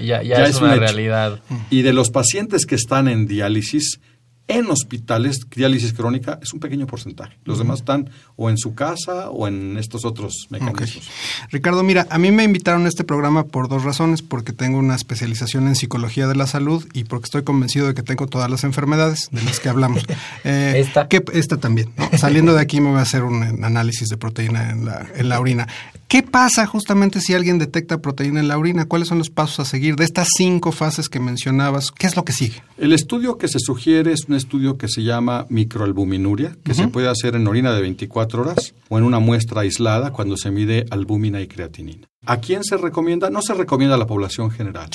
ya, 0.00 0.22
es, 0.46 0.58
una 0.58 0.76
realidad. 0.76 1.40
Y 1.68 1.82
de 1.82 1.92
los 1.92 2.08
pacientes 2.08 2.64
que 2.64 2.76
están 2.76 3.08
en 3.08 3.26
diálisis, 3.26 4.00
en 4.48 4.70
hospitales, 4.70 5.40
diálisis 5.54 5.92
crónica 5.92 6.38
es 6.42 6.52
un 6.52 6.60
pequeño 6.60 6.86
porcentaje. 6.86 7.36
Los 7.44 7.58
demás 7.58 7.80
están 7.80 8.10
o 8.36 8.48
en 8.48 8.58
su 8.58 8.74
casa 8.74 9.30
o 9.30 9.48
en 9.48 9.76
estos 9.76 10.04
otros 10.04 10.46
mecanismos. 10.50 11.08
Ricardo, 11.50 11.82
mira, 11.82 12.06
a 12.10 12.18
mí 12.18 12.30
me 12.30 12.44
invitaron 12.44 12.86
a 12.86 12.88
este 12.88 13.04
programa 13.04 13.44
por 13.44 13.68
dos 13.68 13.82
razones, 13.82 14.22
porque 14.22 14.52
tengo 14.52 14.78
una 14.78 14.94
especialización 14.94 15.66
en 15.66 15.74
psicología 15.74 16.28
de 16.28 16.36
la 16.36 16.46
salud 16.46 16.86
y 16.92 17.04
porque 17.04 17.24
estoy 17.24 17.42
convencido 17.42 17.88
de 17.88 17.94
que 17.94 18.02
tengo 18.02 18.26
todas 18.28 18.50
las 18.50 18.64
enfermedades 18.64 19.28
de 19.32 19.42
las 19.42 19.60
que 19.60 19.68
hablamos. 19.68 20.04
Eh, 20.44 20.74
esta. 20.76 21.08
esta 21.32 21.56
también. 21.56 21.92
Saliendo 22.16 22.54
de 22.54 22.60
aquí 22.60 22.80
me 22.80 22.90
voy 22.90 22.98
a 22.98 23.02
hacer 23.02 23.24
un 23.24 23.64
análisis 23.64 24.08
de 24.08 24.16
proteína 24.16 24.70
en 24.70 24.84
la, 24.84 25.06
en 25.14 25.28
la 25.28 25.40
orina. 25.40 25.66
¿Qué 26.08 26.22
pasa 26.22 26.66
justamente 26.66 27.20
si 27.20 27.34
alguien 27.34 27.58
detecta 27.58 27.98
proteína 27.98 28.38
en 28.38 28.46
la 28.46 28.56
orina? 28.56 28.84
¿Cuáles 28.84 29.08
son 29.08 29.18
los 29.18 29.28
pasos 29.28 29.60
a 29.60 29.64
seguir 29.64 29.96
de 29.96 30.04
estas 30.04 30.28
cinco 30.36 30.70
fases 30.70 31.08
que 31.08 31.18
mencionabas? 31.18 31.90
¿Qué 31.90 32.06
es 32.06 32.14
lo 32.14 32.24
que 32.24 32.32
sigue? 32.32 32.62
El 32.78 32.92
estudio 32.92 33.38
que 33.38 33.48
se 33.48 33.58
sugiere 33.58 34.12
es 34.12 34.26
un 34.28 34.35
estudio 34.36 34.78
que 34.78 34.88
se 34.88 35.02
llama 35.02 35.46
microalbuminuria, 35.48 36.56
que 36.62 36.74
se 36.74 36.88
puede 36.88 37.08
hacer 37.08 37.34
en 37.34 37.46
orina 37.46 37.72
de 37.74 37.80
24 37.80 38.42
horas 38.42 38.74
o 38.88 38.98
en 38.98 39.04
una 39.04 39.18
muestra 39.18 39.62
aislada 39.62 40.12
cuando 40.12 40.36
se 40.36 40.50
mide 40.50 40.86
albúmina 40.90 41.40
y 41.40 41.46
creatinina. 41.48 42.06
¿A 42.24 42.38
quién 42.38 42.64
se 42.64 42.76
recomienda? 42.76 43.30
No 43.30 43.42
se 43.42 43.54
recomienda 43.54 43.94
a 43.94 43.98
la 43.98 44.06
población 44.06 44.50
general. 44.50 44.90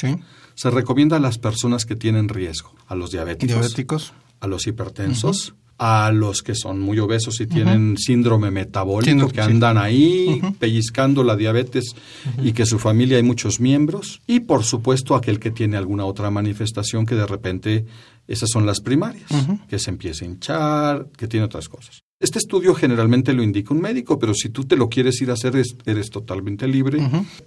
Se 0.54 0.70
recomienda 0.70 1.18
a 1.18 1.20
las 1.20 1.38
personas 1.38 1.86
que 1.86 1.96
tienen 1.96 2.30
riesgo, 2.30 2.74
a 2.88 2.96
los 2.96 3.12
diabéticos, 3.12 3.56
diabéticos. 3.56 4.14
a 4.40 4.48
los 4.48 4.68
hipertensos, 4.68 5.56
a 5.84 6.12
los 6.12 6.44
que 6.44 6.54
son 6.54 6.80
muy 6.80 7.00
obesos 7.00 7.42
y 7.42 7.48
tienen 7.48 7.98
síndrome 7.98 8.52
metabólico, 8.52 9.30
que 9.30 9.42
andan 9.42 9.80
ahí 9.80 10.40
pellizcando 10.60 11.24
la 11.24 11.36
diabetes 11.36 11.96
y 12.44 12.54
que 12.54 12.68
su 12.68 12.78
familia 12.78 13.18
hay 13.18 13.24
muchos 13.24 13.60
miembros, 13.60 14.22
y 14.28 14.42
por 14.42 14.64
supuesto 14.64 15.16
aquel 15.16 15.40
que 15.40 15.50
tiene 15.50 15.78
alguna 15.78 16.06
otra 16.06 16.30
manifestación 16.30 17.08
que 17.08 17.16
de 17.16 17.26
repente 17.26 17.86
esas 18.28 18.50
son 18.52 18.68
las 18.68 18.80
primarias, 18.80 19.26
que 19.68 19.80
se 19.80 19.90
empieza 19.90 20.24
a 20.24 20.28
hinchar, 20.28 21.08
que 21.18 21.28
tiene 21.28 21.48
otras 21.48 21.68
cosas. 21.68 22.04
Este 22.20 22.38
estudio 22.38 22.76
generalmente 22.76 23.34
lo 23.34 23.42
indica 23.42 23.74
un 23.74 23.82
médico, 23.82 24.20
pero 24.20 24.36
si 24.36 24.50
tú 24.50 24.66
te 24.66 24.76
lo 24.76 24.88
quieres 24.88 25.20
ir 25.24 25.32
a 25.32 25.34
hacer, 25.34 25.56
eres, 25.86 26.10
totalmente 26.12 26.68
libre. 26.68 27.00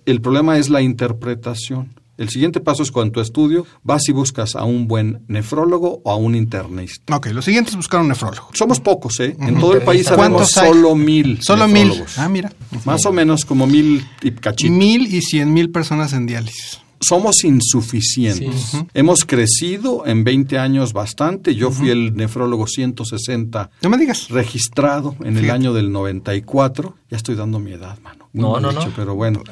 El 0.04 0.20
problema 0.20 0.58
es 0.58 0.70
la 0.70 0.82
interpretación. 0.82 1.90
El 2.16 2.28
siguiente 2.28 2.60
paso 2.60 2.82
es 2.82 2.90
cuando 2.90 3.12
tu 3.12 3.20
estudio 3.20 3.66
vas 3.82 4.08
y 4.08 4.12
buscas 4.12 4.54
a 4.54 4.64
un 4.64 4.86
buen 4.86 5.24
nefrólogo 5.28 6.00
o 6.04 6.10
a 6.10 6.16
un 6.16 6.34
internista. 6.34 7.16
Ok, 7.16 7.26
lo 7.28 7.42
siguiente 7.42 7.70
es 7.70 7.76
buscar 7.76 8.00
un 8.00 8.08
nefrólogo. 8.08 8.50
Somos 8.52 8.80
pocos, 8.80 9.18
¿eh? 9.20 9.36
En 9.40 9.58
todo 9.58 9.74
el 9.74 9.82
país 9.82 10.06
sabemos 10.06 10.50
solo 10.50 10.94
mil. 10.94 11.40
Solo 11.42 11.66
mil. 11.68 11.92
Ah, 12.16 12.28
mira. 12.28 12.52
Más 12.84 13.04
o 13.06 13.12
menos 13.12 13.44
como 13.44 13.66
mil 13.66 14.04
y 14.22 14.30
cachito. 14.32 14.72
Mil 14.72 15.12
y 15.12 15.20
cien 15.22 15.52
mil 15.52 15.70
personas 15.70 16.12
en 16.12 16.26
diálisis 16.26 16.84
somos 17.04 17.44
insuficientes. 17.44 18.72
Hemos 18.94 19.24
crecido 19.24 20.06
en 20.06 20.24
20 20.24 20.58
años 20.58 20.92
bastante. 20.92 21.54
Yo 21.54 21.70
fui 21.70 21.90
el 21.90 22.16
nefrólogo 22.16 22.66
160 22.66 23.70
no 23.82 23.90
me 23.90 23.98
digas. 23.98 24.28
registrado 24.28 25.14
en 25.22 25.36
el 25.36 25.50
año 25.50 25.72
del 25.72 25.92
94. 25.92 26.96
Ya 27.14 27.18
estoy 27.18 27.36
dando 27.36 27.60
mi 27.60 27.70
edad, 27.70 27.96
mano 28.00 28.24
no, 28.34 28.58
no, 28.58 28.72
no. 28.72 28.80
Pero 28.96 29.14
bueno, 29.14 29.42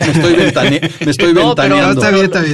me 0.00 0.08
estoy, 0.46 0.80
me 1.04 1.10
estoy 1.10 1.34
ventaneando. 1.34 2.02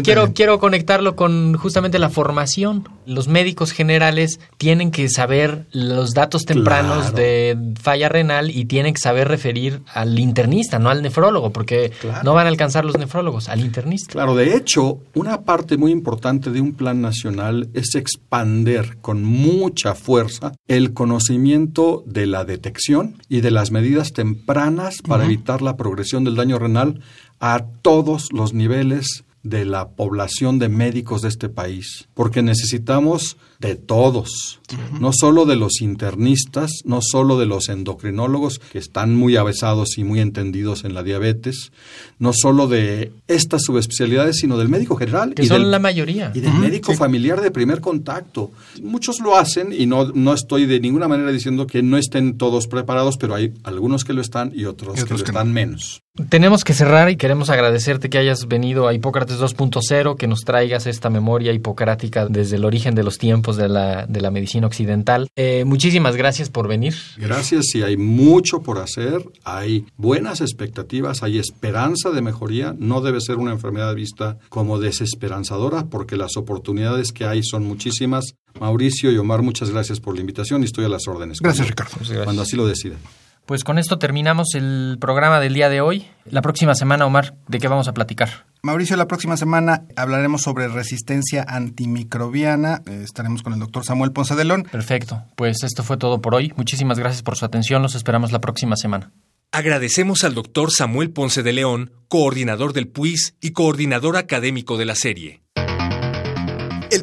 quiero, 0.02 0.33
quiero 0.35 0.59
conectarlo 0.59 1.14
con 1.14 1.55
justamente 1.55 2.00
la 2.00 2.11
formación. 2.11 2.88
Los 3.07 3.28
médicos 3.28 3.70
generales 3.70 4.40
tienen 4.59 4.90
que 4.90 5.09
saber 5.09 5.66
los 5.70 6.14
datos 6.14 6.46
tempranos 6.46 7.14
de 7.14 7.57
falla 7.81 8.09
renal 8.09 8.50
y 8.50 8.64
tienen 8.64 8.94
que 8.94 9.00
saber 9.00 9.28
referir 9.28 9.83
al 9.94 10.18
internista, 10.18 10.81
no 10.81 10.90
al 10.90 11.00
nefrólogo, 11.00 11.50
porque 11.50 11.92
no 12.24 12.35
van 12.35 12.46
a 12.46 12.48
alcanzar 12.48 12.85
los 12.85 12.98
nefrólogos, 12.98 13.48
al 13.48 13.61
internista. 13.61 14.12
Claro, 14.12 14.35
de 14.35 14.57
hecho, 14.57 14.98
una 15.14 15.42
parte 15.42 15.76
muy 15.76 15.92
importante 15.92 16.50
de 16.50 16.61
un 16.61 16.72
plan 16.72 17.00
nacional 17.00 17.68
es 17.72 17.94
expander 17.94 18.98
con 19.00 19.22
mucha 19.22 19.94
fuerza 19.94 20.55
el 20.66 20.92
conocimiento 20.92 22.02
de 22.05 22.26
la 22.26 22.44
detección 22.44 23.22
y 23.28 23.42
de 23.42 23.52
las 23.52 23.70
medidas 23.70 24.12
tempranas 24.12 24.32
para 24.35 25.25
evitar 25.25 25.62
la 25.62 25.77
progresión 25.77 26.25
del 26.25 26.37
daño 26.37 26.59
renal 26.59 27.01
a 27.40 27.64
todos 27.83 28.29
los 28.33 28.53
niveles 28.53 29.25
de 29.42 29.64
la 29.64 29.88
población 29.88 30.59
de 30.59 30.68
médicos 30.68 31.23
de 31.23 31.29
este 31.29 31.49
país, 31.49 32.09
porque 32.14 32.42
necesitamos 32.42 33.37
de 33.62 33.77
todos, 33.77 34.61
no 34.98 35.12
solo 35.12 35.46
de 35.46 35.55
los 35.55 35.81
internistas, 35.81 36.70
no 36.85 36.98
solo 37.01 37.38
de 37.38 37.46
los 37.46 37.68
endocrinólogos, 37.68 38.59
que 38.59 38.79
están 38.79 39.14
muy 39.14 39.37
avesados 39.37 39.96
y 39.98 40.05
muy 40.05 40.18
entendidos 40.20 40.85
en 40.85 40.94
la 40.94 41.05
diabetes, 41.05 41.70
no 42.18 42.33
solo 42.35 42.66
de 42.66 43.12
estas 43.29 43.62
subespecialidades, 43.62 44.38
sino 44.38 44.59
del 44.59 44.68
médico 44.68 44.96
general. 44.96 45.35
Que 45.35 45.46
son 45.46 45.70
la 45.70 45.79
mayoría. 45.79 46.33
Y 46.35 46.40
del 46.40 46.55
médico 46.55 46.92
familiar 46.94 47.40
de 47.40 47.53
primer 47.53 47.81
contacto. 47.81 48.51
Muchos 48.83 49.20
lo 49.20 49.37
hacen 49.37 49.72
y 49.72 49.87
no, 49.87 50.07
no 50.07 50.35
estoy 50.35 50.66
de 50.66 50.81
ninguna 50.81 51.07
manera 51.07 51.31
diciendo 51.31 51.68
que 51.68 51.83
no 51.83 51.96
estén 51.96 52.37
todos 52.38 52.66
preparados, 52.66 53.16
pero 53.16 53.37
hay 53.37 53.55
algunos 53.62 54.05
que 54.05 54.12
lo 54.12 54.20
están 54.20 54.51
y 54.53 54.64
otros, 54.64 55.05
que 55.05 55.14
lo 55.14 55.16
están 55.16 55.53
menos. 55.53 56.03
Tenemos 56.29 56.62
que 56.62 56.75
cerrar 56.75 57.09
y 57.09 57.16
queremos 57.16 57.48
agradecerte 57.48 58.11
que 58.11 58.18
hayas 58.18 58.46
venido 58.46 58.87
a 58.87 58.92
Hipócrates 58.92 59.38
2.0, 59.38 60.16
que 60.18 60.27
nos 60.27 60.42
traigas 60.42 60.87
esta 60.87 61.09
memoria 61.09 61.55
hipocrática 61.55 62.27
desde 62.27 62.57
el 62.57 62.66
origen 62.66 62.94
de 62.94 63.03
los 63.03 63.16
tiempos 63.16 63.51
campos 63.52 63.56
de 63.62 63.68
la, 63.68 64.06
de 64.06 64.20
la 64.20 64.30
medicina 64.30 64.66
occidental. 64.66 65.28
Eh, 65.36 65.64
muchísimas 65.66 66.16
gracias 66.16 66.50
por 66.50 66.68
venir. 66.68 66.94
Gracias 67.16 67.74
y 67.74 67.82
hay 67.82 67.96
mucho 67.96 68.62
por 68.62 68.78
hacer, 68.78 69.24
hay 69.44 69.86
buenas 69.96 70.40
expectativas, 70.40 71.22
hay 71.22 71.38
esperanza 71.38 72.10
de 72.10 72.22
mejoría, 72.22 72.74
no 72.78 73.00
debe 73.00 73.20
ser 73.20 73.36
una 73.36 73.52
enfermedad 73.52 73.94
vista 73.94 74.38
como 74.48 74.78
desesperanzadora 74.78 75.84
porque 75.86 76.16
las 76.16 76.36
oportunidades 76.36 77.12
que 77.12 77.24
hay 77.24 77.42
son 77.42 77.64
muchísimas. 77.66 78.34
Mauricio 78.60 79.10
y 79.10 79.16
Omar, 79.18 79.42
muchas 79.42 79.70
gracias 79.70 80.00
por 80.00 80.14
la 80.14 80.20
invitación 80.20 80.62
y 80.62 80.66
estoy 80.66 80.84
a 80.84 80.88
las 80.88 81.08
órdenes. 81.08 81.38
Gracias, 81.40 81.66
cuando- 81.66 81.70
Ricardo. 81.70 81.96
Gracias. 81.98 82.24
Cuando 82.24 82.42
así 82.42 82.56
lo 82.56 82.66
decidan. 82.66 82.98
Pues 83.46 83.64
con 83.64 83.78
esto 83.78 83.98
terminamos 83.98 84.54
el 84.54 84.98
programa 85.00 85.40
del 85.40 85.54
día 85.54 85.68
de 85.68 85.80
hoy. 85.80 86.06
La 86.26 86.42
próxima 86.42 86.74
semana, 86.74 87.06
Omar, 87.06 87.34
¿de 87.48 87.58
qué 87.58 87.66
vamos 87.66 87.88
a 87.88 87.92
platicar? 87.94 88.44
Mauricio, 88.64 88.96
la 88.96 89.09
próxima 89.09 89.37
semana 89.37 89.83
hablaremos 89.96 90.42
sobre 90.42 90.68
resistencia 90.68 91.44
antimicrobiana. 91.48 92.81
Eh, 92.87 93.01
estaremos 93.03 93.42
con 93.42 93.53
el 93.53 93.59
doctor 93.59 93.85
Samuel 93.85 94.12
Ponce 94.12 94.37
de 94.37 94.44
León. 94.44 94.68
Perfecto. 94.70 95.25
Pues 95.35 95.64
esto 95.64 95.83
fue 95.83 95.96
todo 95.96 96.20
por 96.22 96.37
hoy. 96.37 96.53
Muchísimas 96.55 96.96
gracias 96.96 97.25
por 97.25 97.37
su 97.37 97.44
atención. 97.44 97.83
Los 97.83 97.96
esperamos 97.96 98.31
la 98.31 98.40
próxima 98.40 98.77
semana. 98.77 99.11
Agradecemos 99.51 100.22
al 100.22 100.35
doctor 100.35 100.70
Samuel 100.70 101.11
Ponce 101.11 101.42
de 101.42 101.53
León, 101.53 101.90
coordinador 102.07 102.72
del 102.72 102.87
PUIS 102.87 103.35
y 103.40 103.51
coordinador 103.51 104.16
académico 104.16 104.79
de 104.79 104.85
la 104.85 104.94
serie. 104.94 105.41